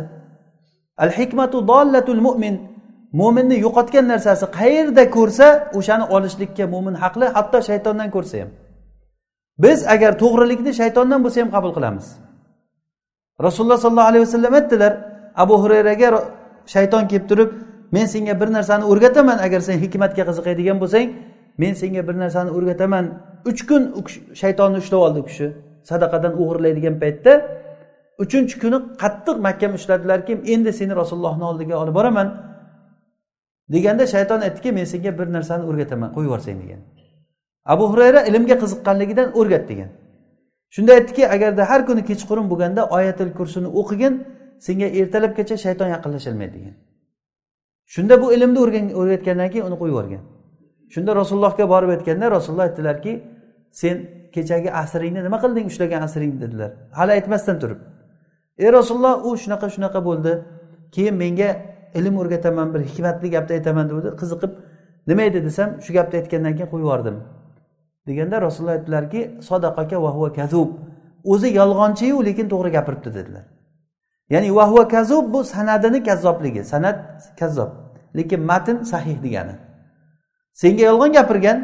[1.05, 2.55] Al hikmatu dollatul mo'min
[3.21, 5.47] mo'minni yo'qotgan narsasi qayerda ko'rsa
[5.79, 8.51] o'shani olishlikka mo'min haqli hatto shaytondan ko'rsa ham.
[9.65, 12.07] Biz agar to'g'rilikni shaytondan bo'lsa ham qabul qilamiz.
[13.47, 14.93] Rasululloh sollallohu alayhi vasallam aytdilar
[15.43, 16.09] abu xurayraga
[16.75, 17.51] shayton kelib turib
[17.95, 21.07] men senga bir narsani o'rgataman agar sen hikmatga qiziqadigan bo'lsang
[21.63, 23.05] men senga bir narsani o'rgataman.
[23.51, 23.83] Uch kun
[24.41, 25.47] shaytonni ushlab oldi u kishi
[25.91, 27.33] sadaqadan o'g'irlaydigan paytda.
[28.25, 32.29] Uchinchi kuni qattiq mahkam ushladilarki endi seni rasulullohni oldiga olib boraman.
[33.75, 36.81] Deganda shayton aytdiki men senga bir narsani o'rgataman qo'yib yuborsang degan.
[37.73, 39.91] Abu hurayra ilmga qiziqqanligidan o'rgat degan.
[40.75, 44.15] Shunda aytdiki agarda har kuni kechqurun bo'lganda oyatil kursini o'qigin
[44.67, 46.77] senga ertalabgacha shayton yaqinlashilmaydi degan
[47.95, 48.59] shunda bu ilmni
[49.01, 50.23] o'rgatgandan keyin uni qo'yib yuborgan.
[50.95, 53.13] Shunda rasulullohga borib aytganda rasululloh aytdilarki
[53.81, 53.97] sen
[54.35, 56.33] kechagi asringni nima qilding ushlagan asring?
[56.43, 56.71] dedilar.
[56.99, 57.81] Hali aytmasdan turib.
[58.59, 60.33] Ey rasululloh u shunaqa shunaqa bo'ldi.
[60.95, 61.49] Keyin menga
[61.99, 64.53] ilm o'rgataman bir hikmatli gapni aytaman degandi qiziqib
[65.11, 67.17] nima edi desam shu gapni aytgandan keyin qo'yib yubordim.
[68.09, 70.69] Deganda rasululloh aytdilarki sodaqaka vahva kazub
[71.33, 73.45] o'zi yolg'onchiyu lekin to'g'ri gapiribdi dedilar.
[74.31, 76.65] Ya'ni vahva kazub bu sanadini kazzobligi.
[76.65, 76.99] Sanat
[77.41, 77.71] kazzob.
[78.17, 79.55] Lekin matn sahih degani.
[80.53, 81.59] Senga yolg'on gapirgan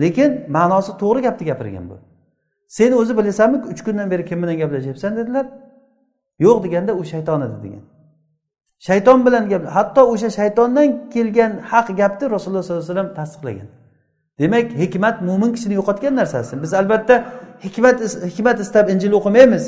[0.00, 1.96] lekin ma'nosi to'g'ri gapni gapirgan bu.
[2.68, 5.46] Sen o'zi bilasanmi uch kundan beri kim bilan gaplashyapsan dedilar.
[6.38, 7.84] Yo'q deganda u shayton edi degan.
[8.86, 13.68] Shayton bilan gap hatto o'sha shaytondan kelgan haq gapni rasululloh sollallohu alayhi vasallam tasdiqlagan.
[14.38, 16.62] Demak hikmat mo'min kishini yo'qotgan narsasi.
[16.62, 17.14] Biz albatta
[17.64, 17.96] hikmat
[18.30, 19.64] hikmat istab injil o'qimaymiz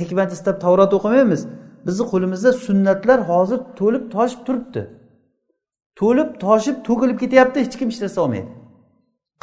[0.00, 1.40] hikmat istab tavrot o'qimaymiz.
[1.88, 4.82] Bizni qo'limizda sunnatlar hozir to'lib toshib turibdi.
[6.00, 8.50] To'lib toshib to'kilib ketyapti hech kim hech narsa olmaydi.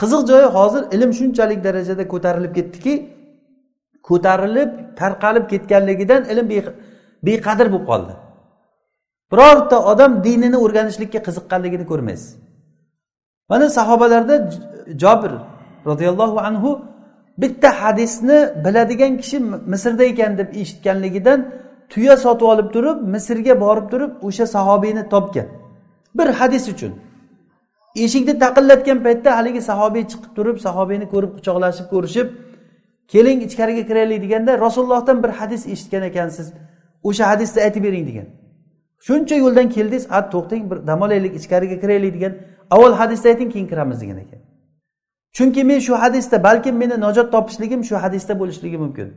[0.02, 2.94] Qiziq joyi hozir ilm shunchalik darajada ko'tarilib ketdiki
[4.10, 6.48] ko'tarilib tarqalib ketganligidan ilm
[7.28, 8.14] beqadr bo'lib qoldi.
[9.32, 12.30] Birorta odam dinini o'rganishlikka qiziqqanligini ko'rmaysiz.
[13.50, 14.36] Mana sahobalarda
[15.04, 15.32] jobir
[15.90, 16.70] roziyallohu anhu
[17.42, 19.38] bitta hadisni biladigan kishi
[19.74, 21.40] misrda ekan deb eshitganligidan
[21.90, 25.48] tuya sotib olib turib misrga borib turib o'sha sahobiyni topgan.
[26.18, 26.94] Bir hadis uchun.
[27.96, 32.28] Eshikni taqillatgan paytda haligi sahobiy chiqib turib sahobiyni ko'rib quchoqlashib ko'rishib
[33.14, 36.48] keling ichkariga kiraylik deganda rasulullohdan bir hadis eshitgan ekansiz.
[37.08, 38.28] O'sha hadisni aytib bering degan.
[39.08, 42.34] Shuncha yo'ldan keldingiz a to'xtang bir dam olaylik ichkariga kiraylik degan
[42.76, 44.40] avval hadisni ayting keyin kiramiz degan ekan.
[45.38, 49.08] Chunki men shu hadisda balkim meni najot topishligim shu hadisda bo'lishligi mumkin.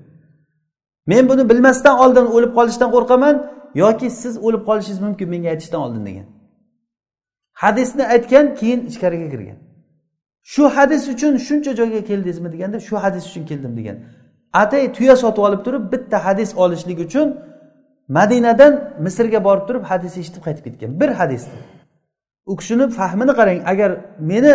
[1.10, 3.34] Men buni bilmasdan oldin o'lib qolishdan qo'rqaman
[3.82, 6.26] yoki siz o'lib qolishingiz mumkin menga aytishdan oldin degan.
[7.62, 9.58] Hadisni aytgan keyin ichkariga kirgan.
[10.52, 13.96] Shu hadis uchun shuncha joyga keldingizmi deganda shu hadis uchun keldim degan.
[14.62, 17.26] Atay tuya sotib olib turib bitta hadis olishlik uchun
[18.18, 18.72] madinadan
[19.04, 20.90] misrga borib turib hadis eshitib qaytib ketgan.
[21.00, 21.58] Bir hadisni
[22.50, 23.90] u kishini fahmini qarang agar
[24.30, 24.54] meni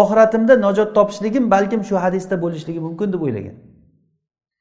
[0.00, 3.56] oxiratimda najot topishligim balkim shu hadisda bo'lishligi mumkin deb o'ylagan.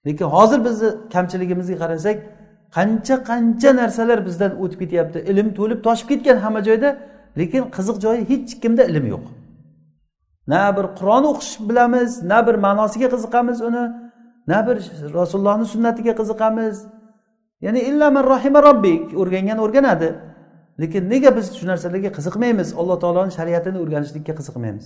[0.05, 2.17] Lekin hozir bizni kamchiligimizga qarasak
[2.75, 5.17] qancha qancha narsalar bizdan o'tib ketyapti.
[5.31, 6.89] Ilm to'lib toshib ketgan hamma joyda
[7.39, 9.25] lekin qiziq joyi hech kimda ilm yo'q.
[10.53, 13.83] Na bir qur'on o'qish bilamiz na bir ma'nosiga qiziqamiz uni
[14.51, 14.77] na bir
[15.19, 16.75] rasulullohni sunnatiga qiziqamiz.
[17.65, 20.09] Ya'ni illaman rohima robbik o'rgangan o'rganadi.
[20.81, 22.67] Lekin nega biz shu narsalarga qiziqmaymiz?
[22.79, 24.85] Alloh taoloni shariatini o'rganishlikka qiziqmaymiz.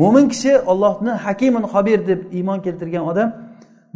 [0.00, 3.28] Mo'min kishi ollohni hakimun hobir deb iymon keltirgan odam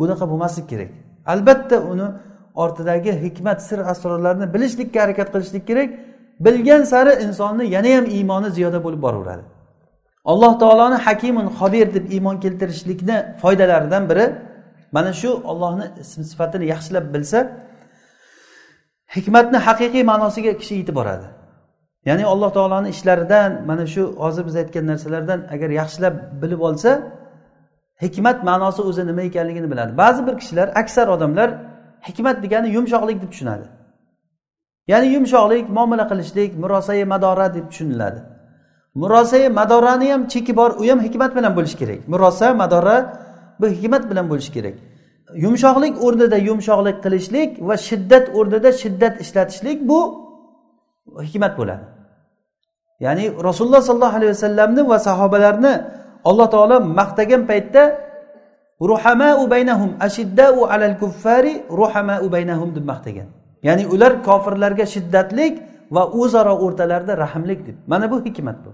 [0.01, 0.91] bunaqa bo'lmaslik kerak.
[1.33, 2.07] Albatta uni
[2.55, 5.91] ortidagi hikmat sir asrorlarni bilishlikka harakat qilishlik kerak.
[6.41, 9.45] Bilgan sari insonni yanayam iymoni ziyoda bo'lib boraveradi.
[10.25, 14.27] Alloh taoloni hakimun xobir deb iymon keltirishlikni foydalaridan biri
[14.93, 17.39] mana shu ollohni ism sifatini yaxshilab bilsa
[19.17, 21.27] hikmatni haqiqiy ma'nosiga kishi yetib boradi.
[22.09, 26.91] Ya'ni alloh taoloni ishlaridan mana shu hozir biz aytgan narsalardan agar yaxshilab bilib olsa
[28.03, 29.93] hikmat ma'nosi o'zi nima ekanligini biladi.
[30.03, 31.51] Ba'zi bir kishilar aksar odamlar
[32.09, 33.67] hikmat degani yumshoqlik deb tushunadi.
[34.91, 38.21] Ya'ni yumshoqlik muomala qilishlik murosai madora deb tushuniladi.
[38.95, 42.09] Murosai madorani ham cheki bor u ham hikmat bilan bo'lishi kerak.
[42.09, 42.97] Murosa madora
[43.61, 44.75] bu hikmat bilan bo'lishi kerak.
[45.45, 50.01] Yumshoqlik o'rnida yumshoqlik qilishlik va shiddat o'rnida shiddat ishlatishlik bu
[51.29, 51.85] hikmat bo'ladi.
[53.05, 55.75] Ya'ni rasululloh sollallohu alayhi vasallamni va sahobalarni
[56.29, 57.83] alloh taolo maqtagan paytda
[58.91, 63.29] ruhamau baynahum ashiddau alal kuffari ruhamau baynahum deb maqtagan.
[63.63, 65.55] Ya'ni ular kofirlarga shiddatlik
[65.95, 67.77] va o'zaro o'rtalarida rahmlik deb.
[67.87, 68.71] Mana bu hikmat bu.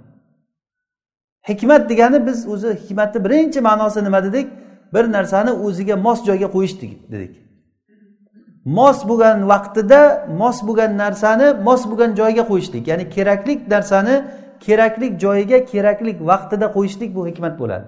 [1.48, 4.46] Hikmat degani biz o'zi hikmatni birinchi ma'nosi nima dedik?
[4.94, 6.74] Bir narsani o'ziga mos joyga qo'yish
[7.12, 7.32] dedik.
[8.64, 10.00] Mos bo'lgan vaqtida
[10.40, 14.14] mos bo'lgan narsani mos bo'lgan joyga qo'yishlik ya'ni keraklik narsani
[14.66, 17.86] keraklik joyiga keraklik vaqtida qo'yishlik bu hikmat bo'ladi.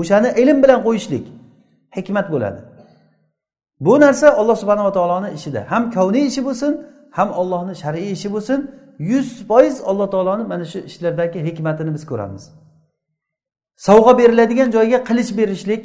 [0.00, 1.24] O'shani ilm bilan qo'yishlik
[1.96, 2.60] hikmat bo'ladi.
[3.80, 5.60] Bu narsa alloh subhanava taoloni ishida.
[5.72, 6.72] Ham kavniy ishi bo'lsin
[7.10, 8.58] ham ollohni shar'iy ishi bo'lsin.
[8.98, 12.44] Yuz foiz alloh taoloni mana shu ishlardagi hikmatini biz ko'ramiz.
[13.76, 15.84] Sovg'a beriladigan joyga qilich berishlik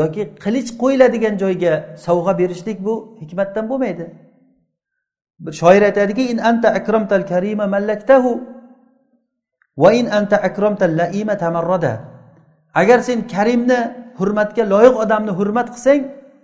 [0.00, 1.72] yoki qilich qo'yiladigan joyga
[2.06, 4.06] sovg'a berishlik bu hikmatdan bo'lmaydi.
[5.44, 8.40] Bir shoir aytadiki in anta akramtal karima mallaktahu.
[9.82, 11.92] Va in anta akramtal laima tamarrada
[12.80, 13.78] agar sen karimni
[14.18, 16.00] hurmatga loyiq odamni hurmat qilsang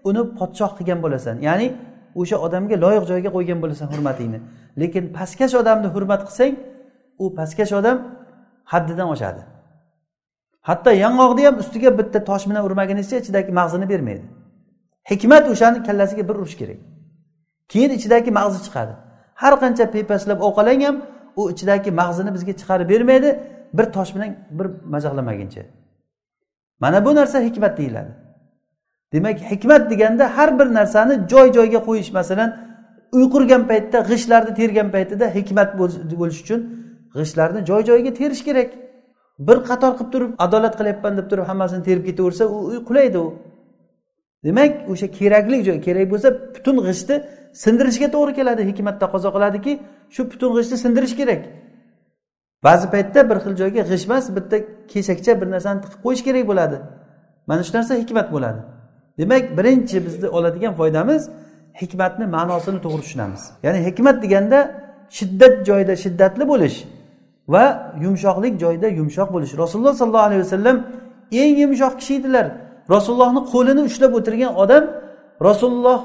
[0.08, 1.36] uni podshoh qilgan bo'lasan.
[1.48, 1.66] Ya'ni
[2.20, 4.38] o'sha odamga loyiq joyga qo'ygan bo'lasan hurmatingni.
[4.80, 6.52] Lekin pastkash odamni hurmat qilsang
[7.22, 7.96] u pastkash odam
[8.72, 9.42] haddidan oshadi.
[10.68, 14.26] Hatto yong'oqni ham ustiga bitta tosh bilan urmagunizcha ichidagi mag'zini bermaydi.
[15.10, 16.78] Hikmat o'shani kallasiga bir urish kerak.
[17.72, 18.92] Keyin ichidagi mag'zi chiqadi.
[19.42, 20.96] Har qancha pepaslab ovqalang ham
[21.36, 23.30] u ichidagi mag'zini bizga chiqarib bermaydi
[23.72, 25.62] bir tosh bilan bir majaqlamaguncha.
[26.80, 28.12] Mana bu narsa hikmat deyiladi.
[29.12, 32.50] Demak hikmat deganda har bir narsani joy joyiga qo'yish masalan
[33.12, 35.78] uyqurgan paytda g'ishtlarni tergan paytida hikmat
[36.20, 36.60] bo'lish uchun
[37.14, 38.70] g'ishtlarni joy joyiga terish kerak.
[39.38, 43.28] Bir qator qilib turib adolat qilyapman deb turib hammasini terib ketaversa u qulaydi u.
[44.44, 47.16] Demak o'sha kerakli joy kerak bo'lsa butun g'ishtni
[47.64, 49.72] sindirishga to'g'ri keladi hikmat taqozo qiladiki
[50.14, 51.42] shu butun g'ishtni sindirish kerak.
[52.66, 54.56] Ba'zi paytda bir xil joyga g'isht emas bitta
[54.92, 56.76] kesakcha bir narsani tiqib qo'yish kerak bo'ladi.
[57.48, 58.60] Mana shu narsa hikmat bo'ladi.
[59.18, 61.22] Demak birinchi bizni oladigan foydamiz
[61.80, 63.42] hikmatni ma'nosini to'g'ri tushunamiz.
[63.64, 64.58] Ya'ni hikmat deganda
[65.18, 66.76] shiddat joyida shiddatli bo'lish
[67.54, 67.64] va
[68.04, 69.52] yumshoqlik joyida yumshoq bo'lish.
[69.62, 70.76] Rasululloh sollallohu alayhi vasallam
[71.42, 72.46] eng yumshoq kishi edilar.
[72.94, 74.84] Rasulullohni qo'lini ushlab o'tirgan odam
[75.48, 76.00] rasululloh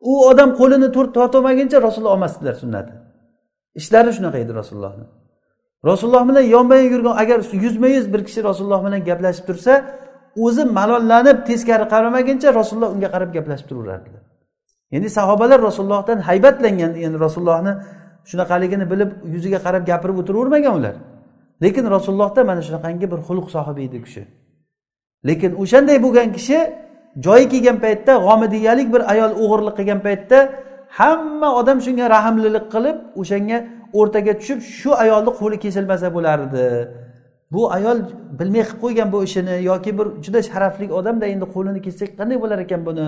[0.00, 2.92] u odam qo'lini tortolmaguncha rasululloh olmasdilar sunnati.
[3.80, 5.04] Ishlari shunaqa edi rasulullohni.
[5.90, 9.72] Rasululloh bilan yonma yon yurgan agar yuzma yuz bir kishi rasululloh bilan gaplashib tursa
[10.44, 14.22] o'zi malollanib teskari qaramaguncha rasululloh unga qarab gaplashib turaverardilar
[14.96, 17.72] endi sahobalar rasulullohdan haybatlangan endi rasulullohni
[18.30, 20.94] shunaqaligini bilib yuziga qarab gapirib o'tiravermagan ular.
[21.62, 24.22] Lekin rasulullohda mana shunaqangi bir xulq sohibi edi u kishi.
[25.28, 26.58] Lekin o'shanday bo'lgan kishi
[27.16, 30.38] joyi kelgan paytda g'omidiyalik bir ayol o'g'irlik qilgan paytda
[30.98, 33.58] hamma odam shunga rahmlilik qilib o'shanga
[33.98, 36.64] o'rtaga tushib shu ayolni qo'li kesilmasa bo'lardi.
[37.54, 37.98] Bu ayol
[38.38, 42.58] bilmay qilib qo'ygan bu ishini yoki bir juda sharafli odamda endi qo'lini kessak qanday bo'lar
[42.66, 43.06] ekan buni?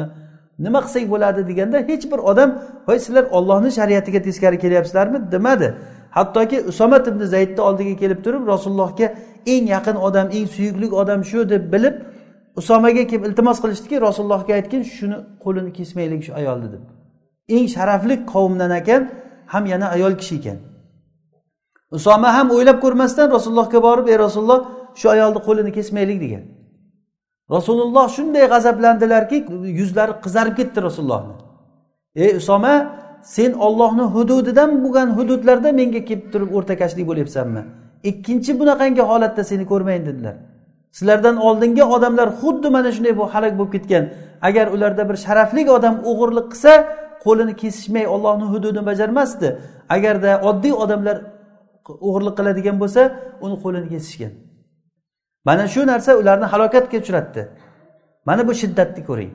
[0.64, 2.50] Nima qilsak bo'ladi deganda hech bir odam
[2.88, 5.68] voy sizlar ollohni shariatiga teskari kelyapsizlarmi demadi.
[6.16, 9.06] Hattoki usomat ibn zaydni oldiga kelib turib rasulullohga
[9.54, 11.94] eng yaqin odam eng suyukli odam shu deb bilib
[12.60, 16.84] usomaga kelib iltimos qilishdiki rasulullohga aytgin shuni qo'lini kesmaylik shu ayolni deb.
[17.56, 19.02] Eng sharafli qavmdan ekan
[19.52, 20.58] ham yana ayol kishi ekan.
[21.96, 24.60] Usoma ham o'ylab ko'rmasdan rasulullohga borib ey rasululloh
[25.00, 26.44] shu ayolni qo'lini kesmaylik degan.
[27.56, 29.36] Rasululloh shunday g'azablandilarki
[29.80, 31.34] yuzlari qizarib ketdi rasulullohni.
[32.24, 32.74] Ey usoma
[33.36, 37.62] sen ollohni hududidan bo'lgan hududlarda menga kelib turib o'rtakashlik bo'lyapsanmi?
[38.10, 40.36] Ikkinchi bunaqangi holatda seni ko'rmayin dedilar.
[40.98, 44.04] Sizlardan oldingi odamlar xuddi mana shunday bu halok bo'lib ketgan.
[44.48, 46.72] Agar ularda bir sharafli odam o'g'irlik qilsa
[47.24, 49.48] qo'lini kesishmay ollohni hududini bajarmasdi.
[49.96, 51.16] Agarda oddiy odamlar
[52.08, 53.02] o'g'irlik qiladigan bo'lsa
[53.44, 54.32] uni qo'lini kesishgan.
[55.48, 57.42] Mana shu narsa ularni halokatga uchratdi.
[58.28, 59.32] Mana bu shiddatni ko'ring.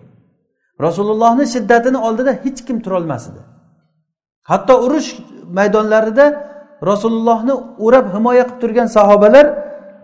[0.86, 3.42] Rasulullohni shiddatini oldida hech kim turolmas edi
[4.52, 5.10] hatto urush
[5.58, 6.26] maydonlarida
[6.90, 7.54] rasulullohni
[7.86, 9.46] o'rab himoya qilib turgan sahobalar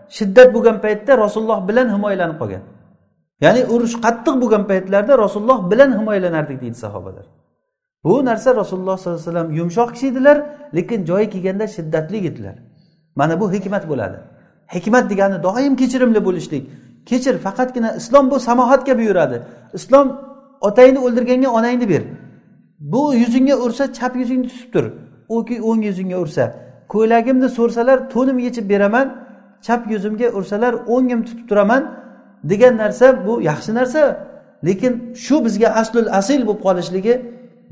[0.08, 2.62] shiddat bo'lgan paytda rasululloh bilan himoyalanib qolgan.
[3.40, 7.26] Ya'ni urush qattiq bo'lgan paytlarda rasululloh bilan himoyalanardik deydi sahobalar.
[8.04, 12.54] Bu narsa rasululloh sollallohu alayhi vasallam yumshoq kishi edilar lekin joyi kelganda shiddatli edilar.
[13.16, 14.18] Mana bu hikmat bo'ladi.
[14.74, 16.70] Hikmat degani doim kechirimli bo'lishlik.
[17.06, 19.42] Kechir faqatgina islom bu samohatga buyuradi.
[19.74, 20.06] Islom
[20.60, 22.02] otangni o'ldirganga onangni ber.
[22.78, 24.84] Bu yuzingga ursa chap yuzingni tutib tur.
[25.28, 26.44] Oki o'ng yuzingga ursa.
[26.88, 29.23] Ko'ylagimni so'rsalar to'nim yechib beraman.
[29.66, 31.82] Chap yuzimga ursalar o'ngim tutib turaman
[32.50, 34.02] degan narsa bu yaxshi narsa.
[34.66, 37.14] Lekin shu bizga aslul asil bo'lib qolishligi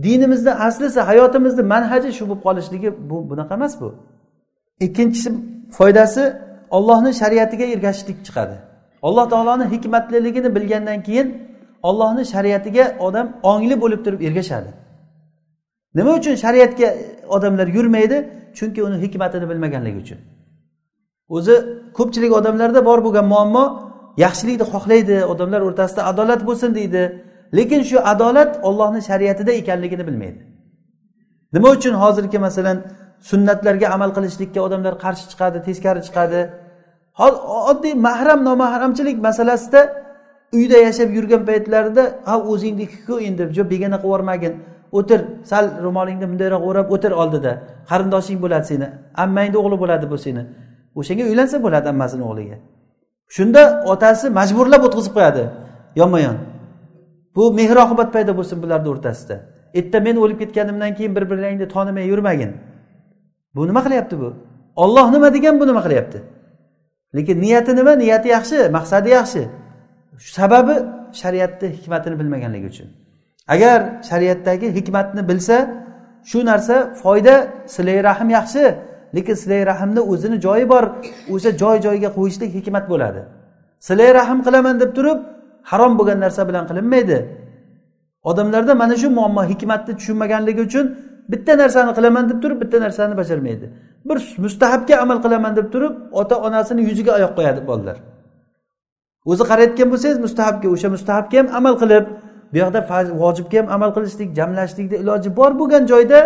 [0.05, 3.88] dinimizni aslisi hayotimizni manhaji shu bo'lib qolishligi bu bunaqa emas bu.
[4.86, 5.28] Ikkinchisi
[5.78, 6.22] foydasi
[6.76, 8.57] ollohni shariatiga ergashishlik chiqadi.
[9.03, 11.28] Alloh taoloni hikmatliligini bilgandan keyin
[11.88, 14.70] ollohni shariatiga odam ongli bo'lib turib ergashadi.
[15.95, 16.88] Nima uchun shariatga
[17.28, 18.16] odamlar yurmaydi?
[18.59, 20.18] Chunki uni hikmatini bilmaganligi uchun.
[21.37, 21.57] O'zi
[21.99, 23.64] ko'pchilik odamlarda bor bo'lgan muammo
[24.24, 27.03] yaxshilikni xohlaydi odamlar o'rtasida adolat bo'lsin deydi.
[27.59, 30.41] Lekin shu adolat ollohni shariatida ekanligini bilmaydi.
[31.55, 32.78] Nima uchun hozirgi masalan
[33.30, 36.41] sunnatlarga amal qilishlikka odamlar qarshi chiqadi teskari chiqadi?
[37.70, 39.80] Oddiy mahram nomahramchilik masalasida
[40.57, 44.55] uyda yashab yurgan paytlarida ha o'zingnikiku endi begona qilib yubormagin
[44.99, 45.20] o'tir
[45.51, 47.53] sal ro'molingni bundayroq o'rab o'tir oldida
[47.91, 48.87] qarindoshing bo'ladi seni
[49.24, 50.43] ammangni o'g'li bo'ladi bu seni.
[50.99, 52.57] O'shanga uylansa bo'ladi ammasini o'g'liga.
[53.36, 53.62] Shunda
[53.93, 55.43] otasi majburlab o'tqizib qo'yadi.
[56.01, 56.36] Yonma yon
[57.36, 59.36] bu mehr oqibat paydo bo'lsin bularni o'rtasida.
[59.78, 62.53] Erta men o'lib ketganimdan keyin bir biringni tanimay yurmagin.
[63.55, 64.28] Bu nima qilyapti bu?
[64.76, 66.18] Olloh nima degan bu nima qilyapti?
[67.16, 67.93] Lekin niyati nima?
[68.03, 69.43] Niyati yaxshi maqsadi yaxshi.
[70.38, 70.74] Sababi
[71.20, 72.88] shariatni hikmatini bilmaganligi uchun.
[73.55, 73.78] Agar
[74.11, 75.57] shariatdagi hikmatni bilsa
[76.30, 77.34] shu narsa foyda
[77.74, 78.64] silay rahm yaxshi.
[79.14, 80.84] Lekin silay rahmni o'zini joyi bor.
[81.34, 83.20] O'sha joy joyiga qo'yishlik hikmat bo'ladi.
[83.88, 85.18] Silay rahm qilaman deb turib
[85.70, 87.18] harom bo'lgan narsa bilan qilinmaydi.
[88.30, 90.86] Odamlarda mana shu muammo hikmatni tushunmaganligi uchun
[91.32, 93.66] bitta narsani qilaman deb turib bitta narsani bajarmaydi.
[94.08, 97.96] Bir mustahabga amal qilaman deb turib ota onasini yuziga oyoq qo'yadi bolalar.
[99.30, 102.04] O'zi qarayotgan bo'lsangiz mustahabga o'sha mustahabga ham amal qilib
[102.52, 102.80] bu yoqda
[103.22, 106.18] vojibga ham amal qilishlik jamlashlikni iloji bor bo'lgan joyda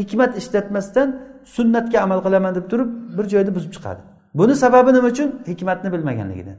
[0.00, 1.08] hikmat ishlatmasdan
[1.44, 4.00] sunnatga amal qilaman deb turib bir joyda buzib chiqadi.
[4.34, 5.28] Buni sababi nima uchun?
[5.46, 6.56] Hikmatni bilmaganligidan.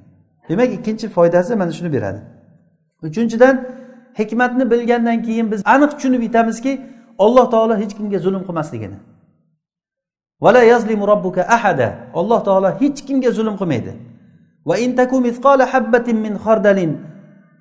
[0.50, 2.22] Demak ikkinchi foydasi mana shuni beradi.
[3.04, 3.56] Uchinchidan
[4.20, 6.82] hikmatni bilgandan keyin biz aniq tushunib yetamizki
[7.20, 8.98] alloh taolo hech kimga zulm qilmasligini.
[10.42, 11.90] Vala yazlimu robbuka ahada.
[12.14, 13.94] Alloh taolo hech kimga zulm qilmaydi.
[14.68, 16.92] Va in taku mithqala habbatin min khardalin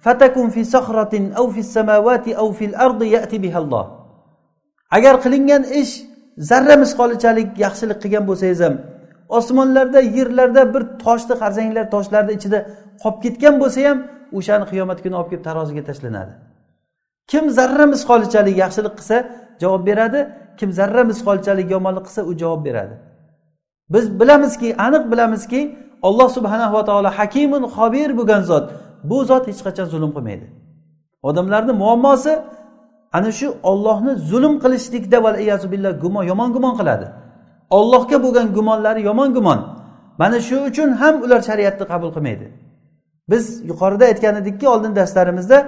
[0.04, 3.86] fatakun fi sahratin aw fi samawati aw fil ardi ya'ti biha alloh
[4.96, 5.94] agar qilingan ish
[6.38, 8.74] zarra misqolichalik yaxshilik qilgan bo'lsangiz ham
[9.38, 12.58] osmonlarda yerlarda bir toshni qarasanglar toshlarni ichida
[13.02, 13.98] qolib ketgan bo'lsa ham
[14.38, 16.32] o'shani qiyomat kuni olib kelib taroziga tashlanadi.
[17.30, 19.16] Kim zarra misqolichalik yaxshilik qilsa
[19.62, 20.20] javob beradi.
[20.58, 22.94] Kim zarra misqolchalik yomonlik qilsa u javob beradi.
[23.94, 25.60] Biz bilamizki aniq bilamizki
[26.02, 28.64] alloh subhanava taolo hakimun xobir bo'lgan zot.
[29.10, 30.46] Bu zot hech qachon zulm qilmaydi.
[31.28, 32.32] Odamlarni muammosi
[33.16, 35.18] ana shu ollohni zulm qilishlikda
[35.72, 37.06] billah gumon yomon gumon qiladi.
[37.78, 39.60] Ollohga bo'lgan gumonlari yomon gumon.
[40.18, 42.46] Mana shu uchun ham ular shariatni qabul qilmaydi.
[43.30, 45.58] Biz yuqorida aytgan edikki oldin darslarimizda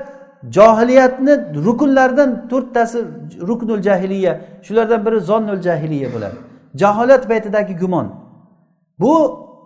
[0.57, 1.35] johiliyatni
[1.67, 2.99] rukunlaridan to'rttasi
[3.49, 4.33] ruknul jahiliya
[4.67, 6.37] shulardan biri zonnul jahiliya bo'ladi.
[6.81, 8.07] Jaholat paytidagi gumon.
[9.01, 9.13] Bu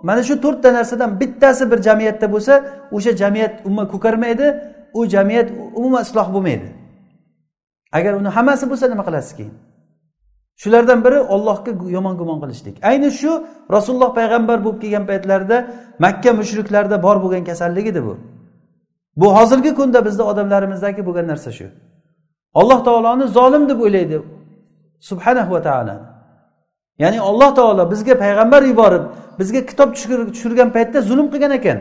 [0.02, 2.54] mana shu to'rtta narsadan bittasi bir jamiyatda bo'lsa
[2.96, 4.46] o'sha jamiyat umuman ko'karmaydi
[4.98, 6.79] u jamiyat umuman isloh bo'lmaydi.
[7.96, 9.54] Agar uni hammasi bo'lsa nima qilasiz keyin
[10.62, 12.76] shulardan biri ollohga yomon gumon qilishlik.
[12.90, 13.32] Ayni shu
[13.74, 15.56] rasululloh payg'ambar bo'lib kelgan paytlarida
[16.04, 18.14] makka mushriklarida bor bo'lgan kasallik edi bu.
[19.20, 21.66] Bu hozirgi kunda bizni odamlarimizdagi bo'lgan narsa shu.
[22.60, 24.16] Alloh taoloni zolim deb o'ylaydi.
[25.08, 25.96] Subhanahu va taolo
[27.02, 29.04] ya'ni alloh taolo bizga payg'ambar yuborib
[29.40, 29.88] bizga kitob
[30.34, 31.78] tushirgan paytda zulm qilgan ekan.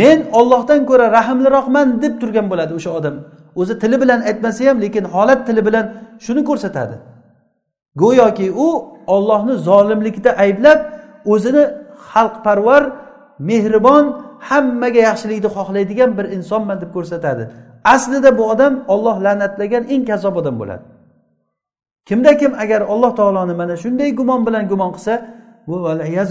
[0.00, 3.16] Men ollohdan ko'ra rahmliroqman deb turgan bo'ladi o'sha odam.
[3.60, 5.86] O'zi tili bilan aytmasa ham lekin holat tili bilan
[6.24, 6.96] shuni ko'rsatadi.
[8.02, 8.68] Go'yoki u
[9.14, 10.78] ollohni zolimlikda ayblab
[11.32, 11.64] o'zini
[12.10, 12.82] xalqparvar
[13.48, 14.04] mehribon
[14.48, 17.44] hammaga yaxshilikni xohlaydigan bir insonman deb ko'rsatadi.
[17.94, 20.84] Aslida bu odam olloh la'natlagan eng kazzob odam bo'ladi.
[22.08, 25.14] Kimda kim agar alloh taoloni mana shunday gumon bilan gumon qilsa
[25.68, 25.76] bu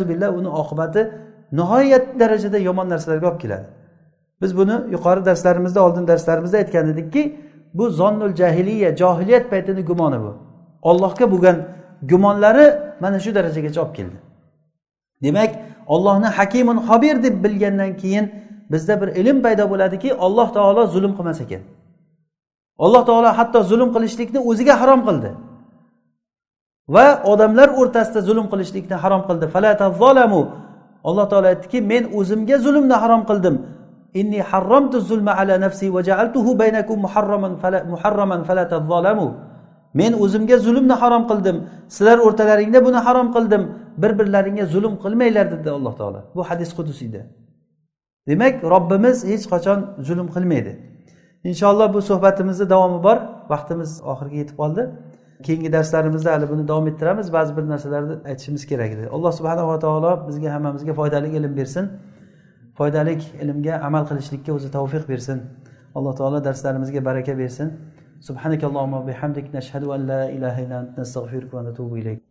[0.10, 1.02] billah uni oqibati
[1.58, 3.68] nihoyat darajada yomon narsalarga olib keladi.
[4.42, 7.24] Biz buni yuqori darslarimizda oldin darslarimizda aytgan edikki
[7.74, 10.38] bu zonnul jahiliya johiliyat paytini gumoni bu.
[10.82, 11.58] Ollohga bo'lgan
[12.02, 12.66] gumonlari
[13.00, 14.18] mana shu darajagacha olib keldi.
[15.24, 15.52] Demak
[15.88, 18.26] ollohni hakimun xobir deb bilgandan keyin
[18.72, 21.62] bizda bir ilm paydo bo'ladiki alloh taolo zulm qilmas ekan.
[22.80, 25.30] Alloh taolo hatto zulm qilishlikni o'ziga harom qildi.
[26.96, 29.46] Va odamlar o'rtasida zulm qilishlikni harom qildi.
[31.10, 33.56] Alloh taolo aytdiki men o'zimga zulmni harom qildim.
[34.20, 39.28] Inni harramtu zulma ala nafsi va ja'altuhu baynakum muharraman fala muharraman fala tazalamu
[40.00, 41.58] men o'zimga zulmni harom qildim.
[41.96, 43.64] Sizlar o'rtalaringda buni harom qildim.
[44.02, 46.20] Bir birlaringga zulm qilmanglar dedi alloh taolo.
[46.36, 47.22] Bu hadis qudusiyda
[48.30, 50.74] demak robbimiz hech qachon zulm qilmaydi.
[51.50, 53.18] Inshaalloh bu suhbatimizni davomi bor.
[53.54, 54.84] Vaqtimiz oxiriga yetib qoldi.
[55.46, 57.28] Keyingi darslarimizda hali buni davom ettiramiz.
[57.38, 59.04] Ba'zi bir narsalarni aytishimiz kerak edi.
[59.16, 61.86] Alloh subhanava taolo bizga hammamizga foydali ilm bersin.
[62.78, 63.14] foydali
[63.44, 65.40] ilmga amal qilishlikka o'zi tavfiq bersin.
[65.98, 67.68] Alloh taolo darslarimizga baraka bersin.
[68.28, 69.54] Subhanakallohu bihamdik.
[69.58, 72.26] Nashhadu an la ilaha illa ant nastag'firuka va natubu ilayk.